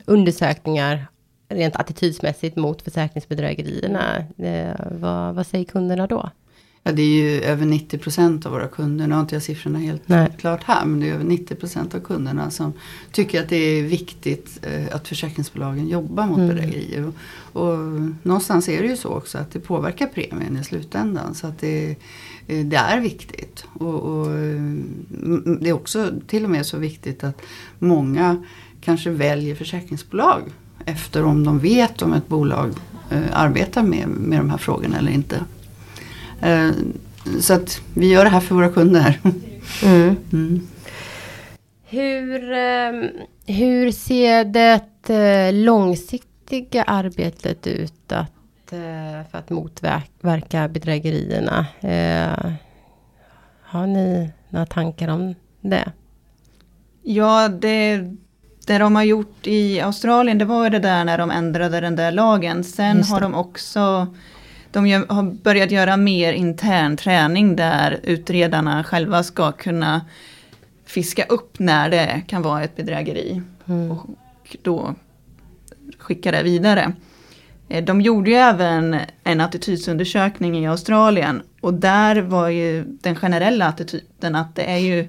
undersökningar 0.05 1.05
rent 1.49 1.75
attitydsmässigt 1.75 2.55
mot 2.55 2.81
försäkringsbedrägerierna? 2.81 4.17
Eh, 4.37 4.75
vad, 4.91 5.35
vad 5.35 5.47
säger 5.47 5.65
kunderna 5.65 6.07
då? 6.07 6.29
Ja, 6.85 6.91
det 6.91 7.01
är 7.01 7.07
ju 7.07 7.41
över 7.41 7.65
90 7.65 7.97
procent 7.97 8.45
av 8.45 8.51
våra 8.51 8.67
kunder. 8.67 9.07
Nu 9.07 9.13
har 9.13 9.21
inte 9.21 9.35
jag 9.35 9.43
siffrorna 9.43 9.79
helt 9.79 10.01
Nej. 10.05 10.31
klart 10.37 10.63
här. 10.63 10.85
Men 10.85 10.99
det 10.99 11.09
är 11.09 11.13
över 11.13 11.23
90 11.23 11.55
procent 11.55 11.95
av 11.95 11.99
kunderna 11.99 12.51
som 12.51 12.73
tycker 13.11 13.41
att 13.41 13.49
det 13.49 13.55
är 13.55 13.83
viktigt 13.83 14.59
eh, 14.61 14.95
att 14.95 15.07
försäkringsbolagen 15.07 15.87
jobbar 15.87 16.27
mot 16.27 16.37
mm. 16.37 16.47
bedrägerier. 16.47 17.11
Och, 17.53 17.61
och, 17.61 17.77
någonstans 18.23 18.69
är 18.69 18.81
det 18.81 18.87
ju 18.87 18.97
så 18.97 19.09
också 19.09 19.37
att 19.37 19.51
det 19.51 19.59
påverkar 19.59 20.07
premien 20.07 20.57
i 20.57 20.63
slutändan. 20.63 21.35
Så 21.35 21.47
att 21.47 21.59
det, 21.59 21.95
eh, 22.47 22.65
det 22.65 22.77
är 22.77 22.99
viktigt. 22.99 23.65
Och, 23.73 23.99
och, 23.99 24.27
mm, 24.27 25.57
det 25.61 25.69
är 25.69 25.73
också 25.73 26.11
till 26.27 26.43
och 26.43 26.49
med 26.49 26.65
så 26.65 26.77
viktigt 26.77 27.23
att 27.23 27.41
många 27.79 28.43
kanske 28.81 29.09
väljer 29.09 29.55
försäkringsbolag 29.55 30.41
efter 30.85 31.23
om 31.23 31.43
de 31.43 31.59
vet 31.59 32.01
om 32.01 32.13
ett 32.13 32.27
bolag 32.27 32.71
eh, 33.09 33.23
arbetar 33.31 33.83
med, 33.83 34.07
med 34.07 34.39
de 34.39 34.49
här 34.49 34.57
frågorna 34.57 34.97
eller 34.97 35.11
inte. 35.11 35.39
Eh, 36.43 36.71
så 37.39 37.53
att 37.53 37.82
vi 37.93 38.12
gör 38.12 38.23
det 38.23 38.29
här 38.29 38.39
för 38.39 38.56
våra 38.56 38.69
kunder. 38.69 39.19
Mm. 39.84 40.15
Mm. 40.34 40.67
Hur, 41.84 42.51
ehm, 42.51 43.10
hur 43.45 43.91
ser 43.91 44.45
det 44.45 45.10
eh, 45.10 45.53
långsiktiga 45.53 46.84
arbetet 46.84 47.67
ut 47.67 48.12
att, 48.12 48.73
eh, 48.73 49.29
för 49.32 49.38
att 49.38 49.49
motverka 49.49 50.67
bedrägerierna? 50.67 51.65
Har 53.62 53.88
ni 53.88 54.29
några 54.49 54.65
tankar 54.65 55.08
om 55.08 55.36
det? 55.62 55.91
Ja, 57.03 57.49
det, 57.49 57.97
det 58.65 58.77
de 58.77 58.95
har 58.95 59.03
gjort 59.03 59.47
i 59.47 59.82
Australien 59.82 60.38
det 60.38 60.45
var 60.45 60.69
det 60.69 60.79
där 60.79 61.03
när 61.03 61.17
de 61.17 61.32
ändrade 61.32 61.79
den 61.79 61.95
där 61.95 62.12
lagen. 62.12 62.63
Sen 62.63 63.03
har 63.03 63.21
de 63.21 63.36
också 63.36 64.08
de 64.73 65.05
har 65.09 65.23
börjat 65.23 65.71
göra 65.71 65.97
mer 65.97 66.33
intern 66.33 66.97
träning 66.97 67.55
där 67.55 67.99
utredarna 68.03 68.83
själva 68.83 69.23
ska 69.23 69.51
kunna 69.51 70.05
fiska 70.86 71.23
upp 71.23 71.59
när 71.59 71.89
det 71.89 72.21
kan 72.27 72.41
vara 72.41 72.63
ett 72.63 72.75
bedrägeri. 72.75 73.41
Mm. 73.65 73.91
Och 73.91 74.07
då 74.62 74.95
skicka 75.97 76.31
det 76.31 76.43
vidare. 76.43 76.93
Eh, 77.69 77.83
de 77.83 78.01
gjorde 78.01 78.29
ju 78.29 78.36
även 78.36 78.97
en 79.23 79.41
attitydsundersökning 79.41 80.57
i 80.57 80.67
Australien 80.67 81.41
och 81.62 81.73
där 81.73 82.21
var 82.21 82.49
ju 82.49 82.83
den 82.86 83.15
generella 83.15 83.67
attityden 83.67 84.36
att 84.36 84.55
det 84.55 84.63
är 84.63 84.77
ju 84.77 85.07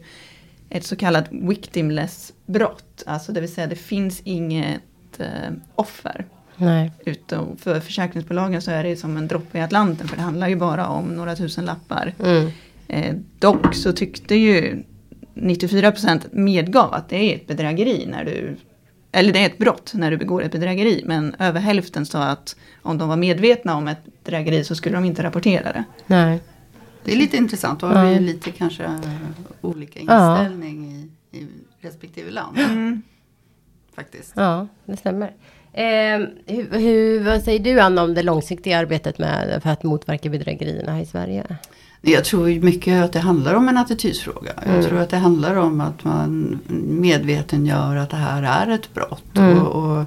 ett 0.69 0.85
så 0.85 0.97
kallat 0.97 1.25
victimless 1.31 2.33
brott. 2.47 3.03
Alltså 3.07 3.33
det 3.33 3.41
vill 3.41 3.55
säga 3.55 3.67
det 3.67 3.77
finns 3.77 4.21
inget 4.25 5.21
eh, 5.21 5.53
offer. 5.75 6.27
Nej. 6.57 6.93
Utom 7.05 7.57
för 7.57 7.81
försäkringsbolagen 7.81 8.63
så 8.63 8.71
är 8.71 8.85
det 8.85 8.97
som 8.97 9.17
en 9.17 9.29
droppe 9.29 9.59
i 9.59 9.61
Atlanten 9.61 10.09
för 10.09 10.17
det 10.17 10.23
handlar 10.23 10.49
ju 10.49 10.57
bara 10.57 10.89
om 10.89 11.05
några 11.05 11.37
tusen 11.37 11.65
lappar. 11.65 12.15
Mm. 12.19 12.51
Eh, 12.89 13.15
dock 13.39 13.75
så 13.75 13.93
tyckte 13.93 14.35
ju 14.35 14.83
94% 15.35 16.21
medgav 16.31 16.95
att 16.95 17.09
det 17.09 17.17
är 17.17 17.37
ett 17.37 17.47
bedrägeri 17.47 18.07
när 18.07 18.25
du 18.25 18.57
eller 19.13 19.33
det 19.33 19.39
är 19.39 19.47
ett 19.47 19.59
brott 19.59 19.93
när 19.95 20.11
du 20.11 20.17
begår 20.17 20.43
ett 20.43 20.53
bedrägeri. 20.53 21.03
Men 21.05 21.35
över 21.39 21.61
hälften 21.61 22.07
sa 22.07 22.23
att 22.23 22.57
om 22.83 22.99
de 22.99 23.09
var 23.09 23.17
medvetna 23.17 23.77
om 23.77 23.89
ett 23.89 24.25
bedrägeri 24.25 24.65
så 24.65 24.75
skulle 24.75 24.97
de 24.97 25.05
inte 25.05 25.23
rapportera 25.23 25.73
det. 25.73 25.85
Nej. 26.07 26.41
Det 27.05 27.13
är 27.13 27.17
lite 27.17 27.37
intressant. 27.37 27.81
Då 27.81 27.87
har 27.87 28.07
vi 28.07 28.21
lite 28.21 28.51
kanske 28.51 29.01
olika 29.61 30.01
inställning 30.01 31.09
ja. 31.31 31.39
i, 31.39 31.43
i 31.43 31.49
respektive 31.81 32.31
land. 32.31 32.59
Mm. 32.59 33.03
Faktiskt. 33.95 34.33
Ja, 34.37 34.67
det 34.85 34.97
stämmer. 34.97 35.33
Eh, 35.77 36.29
hur, 36.47 36.79
hur, 36.79 37.25
vad 37.25 37.43
säger 37.43 37.59
du 37.59 37.81
Anna 37.81 38.03
om 38.03 38.15
det 38.15 38.23
långsiktiga 38.23 38.79
arbetet 38.79 39.19
med, 39.19 39.61
för 39.63 39.71
att 39.71 39.83
motverka 39.83 40.29
bedrägerierna 40.29 40.93
här 40.93 41.03
i 41.03 41.07
Sverige? 41.07 41.47
Jag 42.07 42.25
tror 42.25 42.61
mycket 42.61 43.05
att 43.05 43.13
det 43.13 43.19
handlar 43.19 43.55
om 43.55 43.69
en 43.69 43.77
attitydsfråga. 43.77 44.53
Mm. 44.53 44.77
Jag 44.77 44.85
tror 44.85 44.99
att 44.99 45.11
det 45.11 45.17
handlar 45.17 45.57
om 45.57 45.81
att 45.81 46.05
man 46.05 46.61
medveten 46.89 47.67
gör 47.67 47.97
att 47.97 48.11
det 48.11 48.17
här 48.17 48.43
är 48.43 48.75
ett 48.75 48.95
brott. 48.95 49.37
Mm. 49.37 49.59
Och, 49.59 49.85
och, 49.85 50.05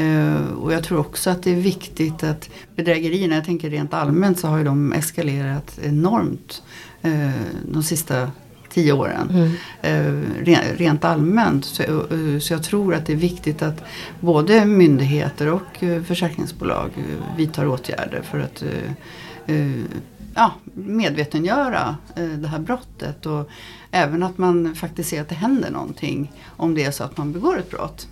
eh, 0.00 0.42
och, 0.60 0.72
jag 0.72 0.84
tror 0.84 0.98
också 0.98 1.30
att 1.30 1.42
det 1.42 1.50
är 1.50 1.60
viktigt 1.60 2.24
att 2.24 2.50
bedrägerierna, 2.76 3.34
jag 3.34 3.44
tänker 3.44 3.70
rent 3.70 3.94
allmänt 3.94 4.38
så 4.38 4.48
har 4.48 4.58
ju 4.58 4.64
de 4.64 4.92
eskalerat 4.92 5.78
enormt 5.82 6.62
eh, 7.02 7.30
de 7.72 7.82
sista 7.82 8.30
tio 8.70 8.92
åren. 8.92 9.30
Mm. 9.30 9.52
Eh, 9.82 10.76
rent 10.76 11.04
allmänt. 11.04 11.64
Så, 11.64 11.82
eh, 11.82 12.38
så 12.40 12.52
jag 12.52 12.62
tror 12.62 12.94
att 12.94 13.06
det 13.06 13.12
är 13.12 13.16
viktigt 13.16 13.62
att 13.62 13.84
både 14.20 14.64
myndigheter 14.64 15.52
och 15.52 15.82
eh, 15.82 16.02
försäkringsbolag 16.02 16.90
vidtar 17.36 17.66
åtgärder 17.66 18.22
för 18.22 18.40
att 18.40 18.62
ja, 20.34 20.52
medvetengöra 20.74 21.96
det 22.14 22.48
här 22.48 22.58
brottet. 22.58 23.26
Och 23.26 23.48
även 23.90 24.22
att 24.22 24.38
man 24.38 24.74
faktiskt 24.74 25.10
ser 25.10 25.20
att 25.20 25.28
det 25.28 25.34
händer 25.34 25.70
någonting 25.70 26.32
om 26.56 26.74
det 26.74 26.84
är 26.84 26.90
så 26.90 27.04
att 27.04 27.16
man 27.16 27.32
begår 27.32 27.58
ett 27.58 27.70
brott 27.70 28.08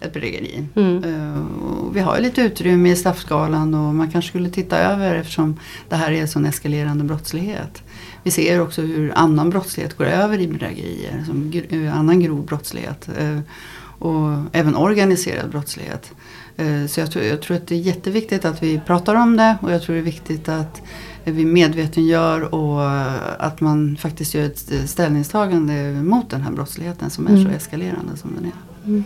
ett 0.00 0.12
bedrägeri. 0.12 0.64
Mm. 0.74 1.04
Uh, 1.04 1.44
vi 1.92 2.00
har 2.00 2.20
lite 2.20 2.42
utrymme 2.42 2.90
i 2.90 2.96
straffskalan 2.96 3.74
och 3.74 3.94
man 3.94 4.10
kanske 4.10 4.28
skulle 4.28 4.50
titta 4.50 4.78
över 4.78 5.14
eftersom 5.14 5.60
det 5.88 5.96
här 5.96 6.12
är 6.12 6.20
en 6.20 6.28
sån 6.28 6.46
eskalerande 6.46 7.04
brottslighet. 7.04 7.82
Vi 8.22 8.30
ser 8.30 8.60
också 8.60 8.82
hur 8.82 9.12
annan 9.14 9.50
brottslighet 9.50 9.96
går 9.96 10.06
över 10.06 10.40
i 10.40 10.48
bedrägerier, 10.48 11.24
som 11.26 11.52
eh, 11.68 11.98
annan 11.98 12.20
grov 12.20 12.46
brottslighet. 12.46 13.08
Uh, 13.20 13.40
och 13.98 14.36
även 14.52 14.76
organiserad 14.76 15.50
brottslighet. 15.50 16.12
Uh, 16.60 16.86
så 16.86 17.00
jag 17.00 17.10
tror, 17.10 17.24
jag 17.24 17.42
tror 17.42 17.56
att 17.56 17.66
det 17.66 17.74
är 17.74 17.78
jätteviktigt 17.78 18.44
att 18.44 18.62
vi 18.62 18.80
pratar 18.86 19.14
om 19.14 19.36
det 19.36 19.56
och 19.62 19.72
jag 19.72 19.82
tror 19.82 19.94
det 19.94 20.00
är 20.00 20.04
viktigt 20.04 20.48
att 20.48 20.82
vi 21.24 21.44
medvetengör 21.44 22.54
och 22.54 22.90
att 23.38 23.60
man 23.60 23.96
faktiskt 23.96 24.34
gör 24.34 24.44
ett 24.44 24.72
ställningstagande 24.86 25.92
mot 25.92 26.30
den 26.30 26.40
här 26.40 26.52
brottsligheten 26.52 27.10
som 27.10 27.26
är 27.26 27.30
mm. 27.30 27.44
så 27.44 27.50
eskalerande 27.50 28.16
som 28.16 28.34
den 28.34 28.44
är. 28.44 28.73
Mm. 28.84 29.04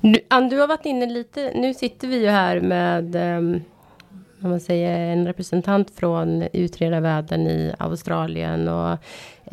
Du, 0.00 0.20
Ann, 0.28 0.48
du 0.48 0.58
har 0.58 0.66
varit 0.66 0.86
inne 0.86 1.06
lite, 1.06 1.52
nu 1.54 1.74
sitter 1.74 2.08
vi 2.08 2.20
ju 2.20 2.28
här 2.28 2.60
med 2.60 3.16
um, 3.38 3.60
man 4.38 4.60
säger, 4.60 5.12
en 5.12 5.26
representant 5.26 5.90
från 5.90 6.48
utredarvärlden 6.52 7.46
i 7.46 7.72
Australien. 7.78 8.68
Och, 8.68 8.98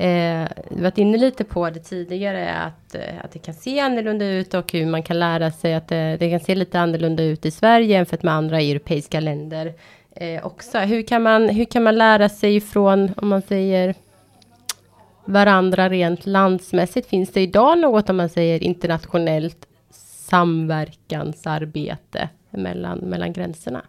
eh, 0.01 0.47
du 0.69 0.81
varit 0.81 0.97
inne 0.97 1.17
lite 1.17 1.43
på 1.43 1.69
det 1.69 1.79
tidigare, 1.79 2.53
att, 2.53 2.95
eh, 2.95 3.23
att 3.23 3.31
det 3.31 3.39
kan 3.39 3.53
se 3.53 3.79
annorlunda 3.79 4.25
ut 4.25 4.53
och 4.53 4.71
hur 4.71 4.85
man 4.85 5.03
kan 5.03 5.19
lära 5.19 5.51
sig 5.51 5.73
att 5.73 5.87
det, 5.87 6.17
det 6.19 6.29
kan 6.29 6.39
se 6.39 6.55
lite 6.55 6.79
annorlunda 6.79 7.23
ut 7.23 7.45
i 7.45 7.51
Sverige 7.51 7.87
jämfört 7.87 8.23
med 8.23 8.33
andra 8.33 8.61
europeiska 8.61 9.19
länder. 9.19 9.73
Eh, 10.15 10.45
också. 10.45 10.77
Hur, 10.77 11.01
kan 11.01 11.23
man, 11.23 11.49
hur 11.49 11.65
kan 11.65 11.83
man 11.83 11.97
lära 11.97 12.29
sig 12.29 12.61
från, 12.61 13.11
om 13.17 13.27
man 13.27 13.41
säger, 13.41 13.95
varandra 15.25 15.89
rent 15.89 16.25
landsmässigt? 16.25 17.09
Finns 17.09 17.31
det 17.31 17.41
idag 17.41 17.79
något, 17.79 18.09
om 18.09 18.17
man 18.17 18.29
säger 18.29 18.63
internationellt 18.63 19.67
samverkansarbete 20.29 22.29
mellan, 22.49 22.97
mellan 22.97 23.33
gränserna? 23.33 23.81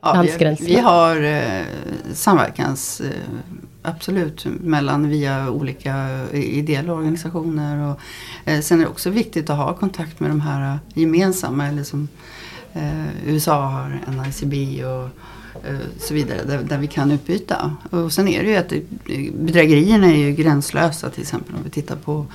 Ja, 0.00 0.24
vi, 0.38 0.56
vi, 0.60 0.78
har 0.78 1.22
eh, 1.22 1.64
samverkans, 2.12 3.00
eh, 3.00 3.10
absolut, 3.82 4.46
mellan 4.60 5.08
via 5.08 5.50
olika 5.50 6.24
ideella 6.32 6.92
organisationer. 6.92 7.90
Och, 7.90 8.00
eh, 8.50 8.60
sen 8.60 8.80
är 8.80 8.84
det 8.84 8.90
också 8.90 9.10
viktigt 9.10 9.50
att 9.50 9.56
ha 9.56 9.74
kontakt 9.74 10.20
med 10.20 10.30
de 10.30 10.40
här 10.40 10.78
gemensamma, 10.94 11.66
eller 11.66 11.82
som 11.82 12.08
eh, 12.72 13.26
USA 13.26 13.62
har 13.62 14.00
NICB 14.06 14.84
och 14.84 15.04
Eh, 15.04 15.10
så 15.98 16.14
vidare 16.14 16.44
där, 16.44 16.62
där, 16.62 16.78
vi 16.78 16.86
kan 16.86 17.10
utbyta. 17.10 17.76
Och 17.90 18.12
sen 18.12 18.28
är 18.28 18.42
det 18.42 18.50
ju 18.50 18.56
att 18.56 18.72
bedrägerierna 19.32 20.06
är 20.06 20.16
ju 20.16 20.32
gränslösa 20.32 21.10
till 21.10 21.22
exempel 21.22 21.54
om 21.54 21.60
vi 21.64 21.70
tittar 21.70 21.96
på 21.96 22.26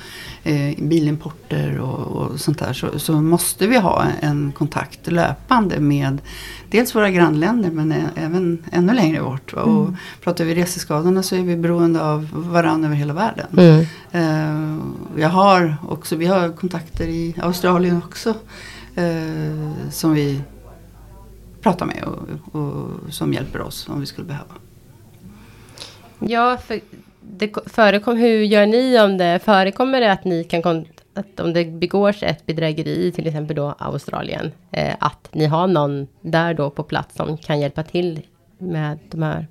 eh, 0.43 0.83
bilimporter 0.83 1.79
och, 1.79 1.99
och, 1.99 2.39
sånt 2.39 2.59
där 2.59 2.73
så, 2.73 2.99
så, 2.99 3.13
måste 3.13 3.67
vi 3.67 3.77
ha 3.77 4.05
en 4.21 4.51
kontakt 4.51 5.11
löpande 5.11 5.79
med 5.79 6.21
dels 6.69 6.95
våra 6.95 7.09
grannländer 7.09 7.71
men 7.71 7.93
även 8.15 8.63
ännu 8.71 8.93
längre 8.93 9.21
bort. 9.21 9.53
Mm. 9.53 9.77
Och 9.77 9.89
pratar 10.23 10.45
vi 10.45 10.55
reseskadorna 10.55 11.23
så 11.23 11.35
är 11.35 11.41
vi 11.41 11.55
beroende 11.55 12.03
av 12.03 12.29
varandra 12.33 12.87
över 12.87 12.95
hela 12.95 13.13
världen. 13.13 13.47
Mm. 13.57 13.85
Eh, 14.11 14.85
jag 15.21 15.29
har 15.29 15.77
också, 15.89 16.15
vi 16.15 16.25
har 16.25 16.49
kontakter 16.49 17.07
i 17.07 17.35
Australien 17.41 18.01
också 18.05 18.35
eh, 18.95 19.89
som 19.91 20.13
vi 20.13 20.41
prata 21.61 21.85
med 21.85 22.03
och, 22.03 22.61
och, 22.61 23.13
som 23.13 23.33
hjälper 23.33 23.61
oss 23.61 23.89
om 23.89 23.99
vi 23.99 24.05
skulle 24.05 24.27
behöva. 24.27 24.53
Ja, 26.19 26.57
för 26.57 26.79
det 27.21 27.53
förekom, 27.65 28.17
hur 28.17 28.43
gör 28.43 28.65
ni 28.65 28.99
om 29.01 29.17
det 29.17 29.39
förekommer 29.39 30.01
det 30.01 30.11
att 30.11 30.25
ni 30.25 30.43
kan 30.43 30.85
att 31.13 31.39
om 31.39 31.53
det 31.53 31.65
begås 31.65 32.23
ett 32.23 32.45
bedrägeri, 32.45 33.11
till 33.11 33.27
exempel 33.27 33.55
då 33.55 33.75
Australien, 33.77 34.51
eh, 34.71 34.95
att 34.99 35.29
ni 35.31 35.45
har 35.45 35.67
någon 35.67 36.07
där 36.21 36.53
då 36.53 36.69
på 36.69 36.83
plats 36.83 37.15
som 37.15 37.37
kan 37.37 37.59
hjälpa 37.59 37.83
till 37.83 38.21
med 38.57 38.99
de 39.09 39.21
här 39.21 39.47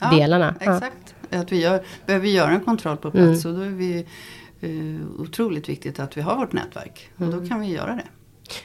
ja, 0.00 0.10
delarna? 0.10 0.54
Exakt, 0.60 1.14
ja. 1.30 1.40
att 1.40 1.52
vi 1.52 1.60
gör, 1.62 1.82
behöver 2.06 2.28
göra 2.28 2.50
en 2.50 2.60
kontroll 2.60 2.96
på 2.96 3.10
plats 3.10 3.44
mm. 3.44 3.56
och 3.56 3.60
då 3.60 3.66
är 3.66 3.74
vi 3.74 4.06
eh, 4.60 5.20
otroligt 5.20 5.68
viktigt 5.68 6.00
att 6.00 6.16
vi 6.16 6.20
har 6.20 6.36
vårt 6.36 6.52
nätverk 6.52 7.10
och 7.16 7.26
då 7.26 7.32
mm. 7.32 7.48
kan 7.48 7.60
vi 7.60 7.66
göra 7.66 7.94
det. 7.94 8.06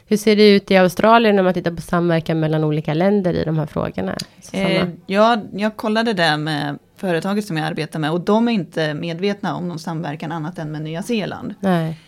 Hur 0.06 0.18
ser 0.18 0.36
det 0.36 0.50
ut 0.50 0.72
i 0.72 0.78
Australien 0.78 1.36
när 1.36 1.44
man 1.44 1.54
tittar 1.54 1.72
på 1.72 1.82
samverkan 1.82 2.40
mellan 2.40 2.64
olika 2.64 2.94
länder 2.94 3.34
i 3.34 3.44
de 3.44 3.58
här 3.58 3.66
frågorna? 3.66 4.16
Eh, 4.52 4.88
ja, 5.06 5.38
jag 5.54 5.78
kollade 5.78 6.14
det 6.14 6.38
med 6.38 6.80
företaget 6.96 7.46
som 7.46 7.58
jag 7.58 7.68
arbetar 7.68 8.00
med 8.00 8.12
och 8.12 8.22
de 8.22 8.48
är 8.48 8.52
inte 8.52 8.94
medvetna 8.94 9.56
om 9.56 9.68
någon 9.68 9.80
samverkan 9.80 10.32
annat 10.32 10.60
än 10.60 10.72
med 10.72 10.82
Nya 10.82 11.04
Zeeland. 11.04 11.54
Nej. 11.60 12.00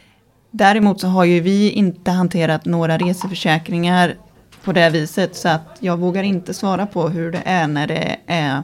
Däremot 0.52 1.02
så 1.02 1.08
har 1.08 1.26
ju 1.26 1.40
vi 1.40 1.70
inte 1.70 2.12
hanterat 2.12 2.66
några 2.66 2.98
reseförsäkringar 2.98 4.16
på 4.64 4.72
det 4.72 4.90
viset 4.90 5.36
så 5.36 5.50
att 5.50 5.78
jag 5.80 5.98
vågar 5.98 6.24
inte 6.24 6.54
svara 6.54 6.86
på 6.86 7.10
hur 7.10 7.32
det 7.32 7.42
är 7.46 7.68
när 7.68 7.88
det 7.88 8.18
är 8.26 8.64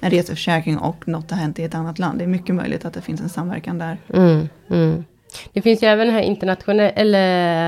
en 0.00 0.10
reseförsäkring 0.10 0.78
och 0.78 1.08
något 1.08 1.30
har 1.30 1.38
hänt 1.38 1.58
i 1.58 1.64
ett 1.64 1.74
annat 1.74 1.98
land. 1.98 2.18
Det 2.18 2.24
är 2.24 2.28
mycket 2.28 2.54
möjligt 2.54 2.84
att 2.84 2.94
det 2.94 3.00
finns 3.00 3.20
en 3.20 3.28
samverkan 3.28 3.78
där. 3.78 3.98
Mm, 4.14 4.48
mm. 4.70 5.04
Det 5.52 5.62
finns 5.62 5.82
ju 5.82 5.86
även 5.86 6.06
den 6.06 6.16
här 6.16 6.22
internationella, 6.22 6.90
eller 6.90 7.18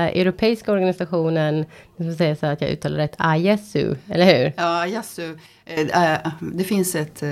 europeiska 0.07 0.71
organisationen, 0.71 1.65
får 1.97 2.11
säga 2.11 2.35
så 2.35 2.45
att 2.45 2.61
jag 2.61 2.69
uttalar 2.69 2.97
rätt, 2.97 3.17
ISU, 3.37 3.95
eller 4.09 4.25
hur? 4.25 4.53
Ja, 4.57 4.87
ISU. 4.87 5.35
Eh, 5.75 6.13
eh, 6.13 6.31
det 6.39 6.63
finns 6.63 6.95
ett 6.95 7.23
eh, 7.23 7.29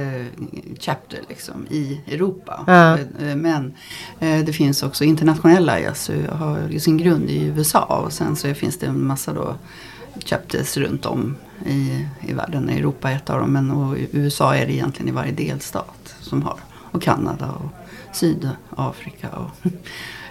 chapter 0.79 1.19
liksom 1.29 1.67
i 1.69 2.01
Europa. 2.07 2.63
Ja. 2.67 2.97
Men 3.35 3.73
det 4.19 4.53
finns 4.53 4.83
också 4.83 5.03
internationella 5.03 5.79
ISU, 5.79 6.27
har 6.27 6.79
sin 6.79 6.97
grund 6.97 7.29
i 7.29 7.43
USA 7.45 7.83
och 8.05 8.13
sen 8.13 8.35
så 8.35 8.53
finns 8.53 8.77
det 8.77 8.85
en 8.85 9.03
massa 9.03 9.33
då 9.33 9.55
chapters 10.25 10.77
runt 10.77 11.05
om 11.05 11.35
i, 11.65 12.05
i 12.27 12.33
världen. 12.33 12.69
Europa 12.69 13.11
är 13.11 13.15
ett 13.15 13.29
av 13.29 13.39
dem 13.39 13.53
men 13.53 13.71
och 13.71 13.95
USA 14.11 14.55
är 14.55 14.65
det 14.65 14.73
egentligen 14.73 15.09
i 15.09 15.11
varje 15.11 15.31
delstat 15.31 16.15
som 16.19 16.41
har. 16.41 16.59
Och 16.91 17.01
Kanada 17.01 17.51
och 17.51 17.71
Sydafrika. 18.15 19.29
Och 19.29 19.49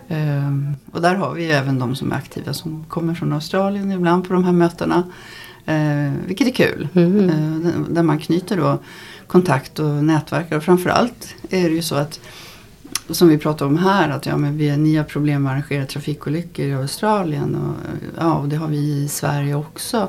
Ehm, 0.09 0.77
och 0.93 1.01
där 1.01 1.15
har 1.15 1.35
vi 1.35 1.51
även 1.51 1.79
de 1.79 1.97
som 1.97 2.13
är 2.13 2.17
aktiva 2.17 2.55
som 2.55 2.85
kommer 2.89 3.15
från 3.15 3.33
Australien 3.33 3.93
ibland 3.93 4.29
på 4.29 4.35
de 4.35 4.45
här 4.45 4.53
mötena. 4.53 5.03
Ehm, 5.67 6.17
vilket 6.27 6.47
är 6.47 6.53
kul. 6.53 6.89
Mm. 6.95 7.87
Där 7.89 8.03
man 8.03 8.19
knyter 8.19 8.57
då 8.57 8.79
kontakt 9.27 9.79
och 9.79 10.05
nätverkar. 10.05 10.57
Och 10.57 10.65
framförallt 10.65 11.35
är 11.51 11.69
det 11.69 11.75
ju 11.75 11.83
så 11.83 11.95
att 11.95 12.21
som 13.11 13.29
vi 13.29 13.39
pratar 13.39 13.67
om 13.67 13.79
här 13.79 14.09
att 14.09 14.27
ja, 14.27 14.37
men 14.37 14.57
vi 14.57 14.69
har 14.69 14.77
nya 14.77 15.05
problem 15.05 15.43
med 15.43 15.53
arrangerade 15.53 15.87
trafikolyckor 15.87 16.65
i 16.65 16.75
Australien. 16.75 17.55
Och, 17.55 17.75
ja, 18.19 18.35
och 18.35 18.49
det 18.49 18.57
har 18.57 18.69
vi 18.69 18.77
i 18.77 19.09
Sverige 19.09 19.55
också. 19.55 20.09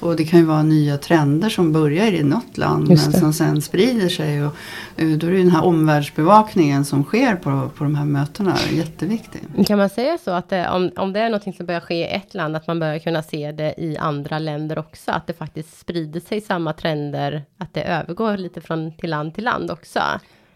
Och 0.00 0.16
det 0.16 0.24
kan 0.24 0.40
ju 0.40 0.46
vara 0.46 0.62
nya 0.62 0.98
trender 0.98 1.48
som 1.48 1.72
börjar 1.72 2.12
i 2.12 2.22
något 2.22 2.56
land 2.56 2.88
men 2.88 2.98
som 2.98 3.32
sen 3.32 3.62
sprider 3.62 4.08
sig. 4.08 4.46
Och, 4.46 4.54
eh, 4.96 5.08
då 5.08 5.26
är 5.26 5.30
det 5.30 5.38
den 5.38 5.50
här 5.50 5.64
omvärldsbevakningen 5.64 6.84
som 6.84 7.04
sker 7.04 7.36
på, 7.36 7.70
på 7.76 7.84
de 7.84 7.94
här 7.94 8.04
mötena 8.04 8.56
jätteviktig. 8.72 9.66
Kan 9.66 9.78
man 9.78 9.88
säga 9.88 10.18
så 10.18 10.30
att 10.30 10.48
det, 10.48 10.68
om, 10.68 10.90
om 10.96 11.12
det 11.12 11.20
är 11.20 11.30
något 11.30 11.56
som 11.56 11.66
börjar 11.66 11.80
ske 11.80 11.94
i 11.94 12.14
ett 12.14 12.34
land 12.34 12.56
att 12.56 12.66
man 12.66 12.80
börjar 12.80 12.98
kunna 12.98 13.22
se 13.22 13.52
det 13.52 13.74
i 13.78 13.96
andra 13.96 14.38
länder 14.38 14.78
också? 14.78 15.10
Att 15.10 15.26
det 15.26 15.32
faktiskt 15.32 15.78
sprider 15.78 16.20
sig 16.20 16.40
samma 16.40 16.72
trender, 16.72 17.44
att 17.58 17.74
det 17.74 17.82
övergår 17.82 18.36
lite 18.36 18.60
från 18.60 18.92
till 18.92 19.10
land 19.10 19.34
till 19.34 19.44
land 19.44 19.70
också? 19.70 20.00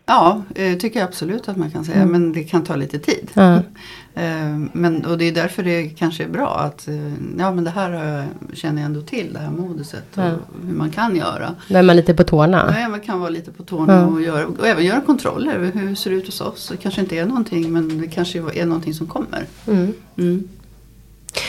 Ja, 0.06 0.42
eh, 0.54 0.78
tycker 0.78 1.00
jag 1.00 1.08
absolut 1.08 1.48
att 1.48 1.56
man 1.56 1.70
kan 1.70 1.84
säga. 1.84 1.96
Mm. 1.96 2.12
Men 2.12 2.32
det 2.32 2.44
kan 2.44 2.64
ta 2.64 2.76
lite 2.76 2.98
tid. 2.98 3.30
Mm. 3.34 4.70
men, 4.72 5.04
och 5.04 5.18
det 5.18 5.24
är 5.24 5.32
därför 5.32 5.62
det 5.62 5.88
kanske 5.88 6.24
är 6.24 6.28
bra 6.28 6.58
att 6.58 6.88
eh, 6.88 7.12
ja, 7.38 7.52
men 7.52 7.64
det 7.64 7.70
här 7.70 8.26
känner 8.54 8.82
jag 8.82 8.86
ändå 8.86 9.02
till, 9.02 9.32
det 9.32 9.38
här 9.38 9.50
moduset 9.50 10.04
och 10.14 10.24
mm. 10.24 10.38
hur 10.66 10.74
man 10.74 10.90
kan 10.90 11.16
göra. 11.16 11.54
Då 11.68 11.78
är 11.78 11.82
man 11.82 11.96
lite 11.96 12.14
på 12.14 12.24
tårna? 12.24 12.74
Ja, 12.80 12.88
man 12.88 13.00
kan 13.00 13.20
vara 13.20 13.30
lite 13.30 13.50
på 13.52 13.62
tårna 13.62 14.06
och, 14.06 14.22
göra, 14.22 14.46
och 14.46 14.66
även 14.66 14.84
göra 14.84 15.00
kontroller. 15.00 15.72
Hur 15.74 15.88
det 15.88 15.96
ser 15.96 16.10
ut 16.10 16.26
hos 16.26 16.40
oss? 16.40 16.68
Det 16.68 16.76
kanske 16.76 17.00
inte 17.00 17.18
är 17.18 17.26
någonting 17.26 17.72
men 17.72 18.00
det 18.00 18.08
kanske 18.08 18.38
är 18.38 18.66
någonting 18.66 18.94
som 18.94 19.06
kommer. 19.06 19.46
Mm. 19.66 19.92
Mm. 20.16 20.48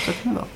Så 0.05 0.11
kan 0.11 0.33
det 0.33 0.39
vara. 0.39 0.47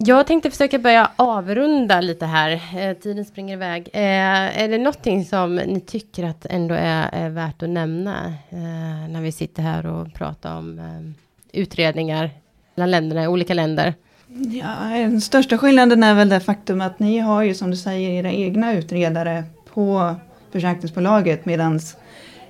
Jag 0.00 0.26
tänkte 0.26 0.50
försöka 0.50 0.78
börja 0.78 1.10
avrunda 1.16 2.00
lite 2.00 2.26
här. 2.26 2.62
Eh, 2.76 2.96
tiden 2.96 3.24
springer 3.24 3.54
iväg. 3.54 3.88
Eh, 3.92 4.62
är 4.62 4.68
det 4.68 4.78
någonting 4.78 5.24
som 5.24 5.56
ni 5.56 5.80
tycker 5.80 6.24
att 6.24 6.46
ändå 6.46 6.74
är, 6.74 7.08
är 7.12 7.30
värt 7.30 7.62
att 7.62 7.68
nämna 7.68 8.26
eh, 8.50 8.58
när 9.08 9.20
vi 9.20 9.32
sitter 9.32 9.62
här 9.62 9.86
och 9.86 10.14
pratar 10.14 10.56
om 10.56 10.80
utredningar 11.52 12.30
bland 12.74 12.90
länderna, 12.90 13.28
olika 13.28 13.54
länder? 13.54 13.94
Ja, 14.52 14.74
den 14.90 15.20
största 15.20 15.58
skillnaden 15.58 16.02
är 16.02 16.14
väl 16.14 16.28
det 16.28 16.40
faktum 16.40 16.80
att 16.80 16.98
ni 16.98 17.18
har 17.18 17.42
ju 17.42 17.54
som 17.54 17.70
du 17.70 17.76
säger 17.76 18.10
era 18.10 18.32
egna 18.32 18.72
utredare 18.72 19.44
på 19.74 20.14
försäkringsbolaget 20.52 21.46
medan 21.46 21.80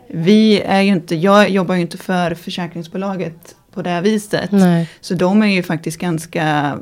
vi 0.06 0.60
är 0.60 0.80
ju 0.80 0.92
inte, 0.92 1.16
jag 1.16 1.50
jobbar 1.50 1.74
ju 1.74 1.80
inte 1.80 1.98
för 1.98 2.34
försäkringsbolaget 2.34 3.56
på 3.72 3.82
det 3.82 4.00
viset. 4.00 4.52
Nej. 4.52 4.90
Så 5.00 5.14
de 5.14 5.42
är 5.42 5.46
ju 5.46 5.62
faktiskt 5.62 5.98
ganska 5.98 6.78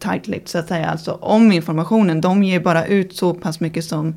tight-lipped 0.00 0.48
så 0.48 0.58
att 0.58 0.68
säga. 0.68 0.86
Alltså 0.86 1.12
om 1.12 1.52
informationen, 1.52 2.20
de 2.20 2.44
ger 2.44 2.60
bara 2.60 2.86
ut 2.86 3.16
så 3.16 3.34
pass 3.34 3.60
mycket 3.60 3.84
som 3.84 4.14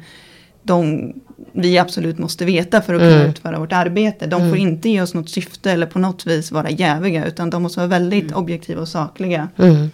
de, 0.63 1.13
vi 1.51 1.77
absolut 1.77 2.17
måste 2.17 2.45
veta 2.45 2.81
för 2.81 2.93
att 2.93 3.01
kunna 3.01 3.15
mm. 3.15 3.29
utföra 3.29 3.59
vårt 3.59 3.73
arbete. 3.73 4.27
De 4.27 4.41
mm. 4.41 4.49
får 4.49 4.57
inte 4.57 4.89
ge 4.89 5.01
oss 5.01 5.13
något 5.13 5.29
syfte 5.29 5.71
eller 5.71 5.85
på 5.87 5.99
något 5.99 6.27
vis 6.27 6.51
vara 6.51 6.69
jäviga 6.69 7.25
utan 7.25 7.49
de 7.49 7.63
måste 7.63 7.79
vara 7.79 7.87
väldigt 7.87 8.23
mm. 8.23 8.35
objektiva 8.35 8.81
och 8.81 8.87
sakliga. 8.87 9.49
Mm. 9.57 9.89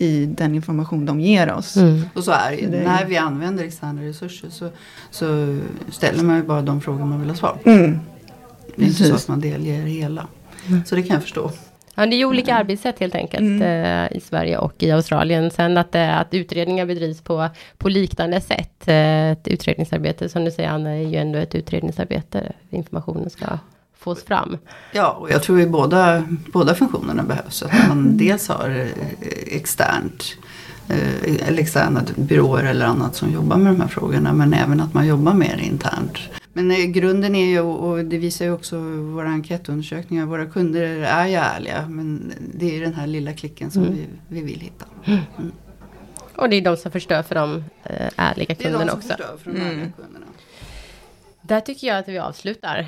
i 0.00 0.26
den 0.26 0.54
information 0.54 1.06
de 1.06 1.20
ger 1.20 1.52
oss. 1.52 1.76
Mm. 1.76 2.02
Och 2.14 2.24
så 2.24 2.30
är 2.30 2.68
det, 2.70 2.84
när 2.84 3.04
vi 3.04 3.16
använder 3.16 3.64
externa 3.64 4.02
resurser 4.02 4.48
så, 4.50 4.68
så 5.10 5.58
ställer 5.90 6.24
man 6.24 6.36
ju 6.36 6.42
bara 6.42 6.62
de 6.62 6.80
frågor 6.80 7.04
man 7.04 7.20
vill 7.20 7.28
ha 7.28 7.36
svar 7.36 7.58
på. 7.62 7.70
Mm. 7.70 7.98
Det 8.76 8.84
är 8.84 8.88
inte 8.88 9.04
så 9.04 9.14
att 9.14 9.28
man 9.28 9.40
delger 9.40 9.82
hela. 9.82 10.26
Så 10.86 10.94
det 10.94 11.02
kan 11.02 11.14
jag 11.14 11.22
förstå. 11.22 11.50
Ja, 11.98 12.06
det 12.06 12.16
är 12.16 12.24
olika 12.24 12.50
mm. 12.50 12.60
arbetssätt 12.60 12.98
helt 12.98 13.14
enkelt 13.14 13.40
mm. 13.40 13.62
eh, 13.62 14.16
i 14.16 14.20
Sverige 14.20 14.58
och 14.58 14.82
i 14.82 14.90
Australien. 14.90 15.50
Sen 15.50 15.78
att, 15.78 15.94
eh, 15.94 16.18
att 16.18 16.34
utredningar 16.34 16.86
bedrivs 16.86 17.20
på, 17.20 17.48
på 17.78 17.88
liknande 17.88 18.40
sätt. 18.40 18.88
Eh, 18.88 19.30
ett 19.30 19.48
utredningsarbete, 19.48 20.28
som 20.28 20.44
du 20.44 20.50
säger 20.50 20.68
Anna, 20.68 20.90
är 20.90 21.08
ju 21.08 21.16
ändå 21.16 21.38
ett 21.38 21.54
utredningsarbete. 21.54 22.52
Informationen 22.70 23.30
ska 23.30 23.46
fås 23.98 24.24
fram. 24.24 24.58
Ja, 24.92 25.10
och 25.10 25.30
jag 25.30 25.42
tror 25.42 25.62
att 25.62 25.68
båda, 25.68 26.24
båda 26.52 26.74
funktionerna 26.74 27.22
behövs. 27.22 27.62
Att 27.62 27.88
man 27.88 28.16
dels 28.16 28.48
har 28.48 28.68
eh, 28.68 29.56
externt 29.56 30.36
eh, 30.88 31.48
eller 31.48 31.62
externa 31.62 32.02
byråer 32.16 32.64
eller 32.64 32.86
annat 32.86 33.14
som 33.14 33.32
jobbar 33.32 33.56
med 33.56 33.72
de 33.72 33.80
här 33.80 33.88
frågorna. 33.88 34.32
Men 34.32 34.54
även 34.54 34.80
att 34.80 34.94
man 34.94 35.06
jobbar 35.06 35.34
mer 35.34 35.60
internt. 35.62 36.18
Men 36.58 36.70
eh, 36.70 36.84
grunden 36.84 37.34
är 37.34 37.44
ju, 37.46 37.60
och 37.60 38.04
det 38.04 38.18
visar 38.18 38.44
ju 38.44 38.52
också 38.52 38.78
våra 39.00 39.28
enkätundersökningar, 39.28 40.26
våra 40.26 40.46
kunder 40.46 40.82
är 40.82 41.26
ju 41.26 41.34
ärliga. 41.34 41.88
Men 41.88 42.32
det 42.54 42.76
är 42.76 42.80
den 42.80 42.94
här 42.94 43.06
lilla 43.06 43.32
klicken 43.32 43.70
som 43.70 43.82
Mm. 43.82 43.94
vi, 43.94 44.06
vi 44.28 44.42
vill 44.42 44.60
hitta. 44.60 44.84
Och 46.36 46.48
det 46.50 46.56
är 46.56 46.60
de 46.62 46.76
som 46.76 46.92
förstör 46.92 47.22
för 47.22 47.34
de 47.34 47.64
eh, 47.84 48.08
ärliga 48.16 48.46
Det 48.48 48.52
är 48.52 48.56
de 48.56 48.62
kunderna 48.64 48.90
som 48.90 48.98
också. 48.98 49.08
förstör 49.08 49.36
för 49.44 49.50
de 49.50 49.56
Mm. 49.56 49.68
ärliga 49.72 49.92
kunderna. 49.96 50.26
Där 51.42 51.60
tycker 51.60 51.86
jag 51.86 51.98
att 51.98 52.08
vi 52.08 52.18
avslutar. 52.18 52.86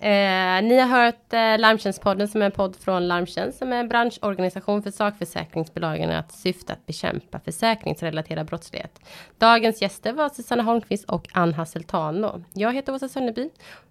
Eh, 0.00 0.62
ni 0.62 0.78
har 0.78 0.86
hört 0.86 1.32
eh, 1.32 1.58
Larmtjänstpodden 1.58 2.28
som 2.28 2.42
är 2.42 2.46
en 2.46 2.52
podd 2.52 2.76
från 2.76 3.08
Larmtjänst 3.08 3.58
som 3.58 3.72
är 3.72 3.76
en 3.76 3.88
branschorganisation 3.88 4.82
för 4.82 4.90
sakförsäkringsbolagen 4.90 6.10
att 6.10 6.32
syfte 6.32 6.72
att 6.72 6.86
bekämpa 6.86 7.40
försäkringsrelaterad 7.40 8.46
brottslighet. 8.46 9.00
Dagens 9.38 9.82
gäster 9.82 10.12
var 10.12 10.28
Susanna 10.28 10.62
Holmqvist 10.62 11.04
och 11.04 11.28
Ann 11.32 11.54
Hasseltano. 11.54 12.44
Jag 12.54 12.74
heter 12.74 12.94
Åsa 12.94 13.08
Sönneby. 13.08 13.50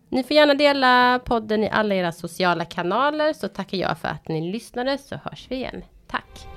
Ni 0.10 0.24
får 0.24 0.36
gärna 0.36 0.54
dela 0.54 1.20
podden 1.26 1.63
i 1.63 1.70
alla 1.70 1.96
era 1.96 2.12
sociala 2.12 2.65
kanaler 2.65 3.34
så 3.34 3.48
tackar 3.48 3.78
jag 3.78 3.98
för 3.98 4.08
att 4.08 4.28
ni 4.28 4.52
lyssnade 4.52 4.98
så 4.98 5.15
hörs 5.15 5.46
vi 5.50 5.56
igen. 5.56 5.84
Tack! 6.08 6.57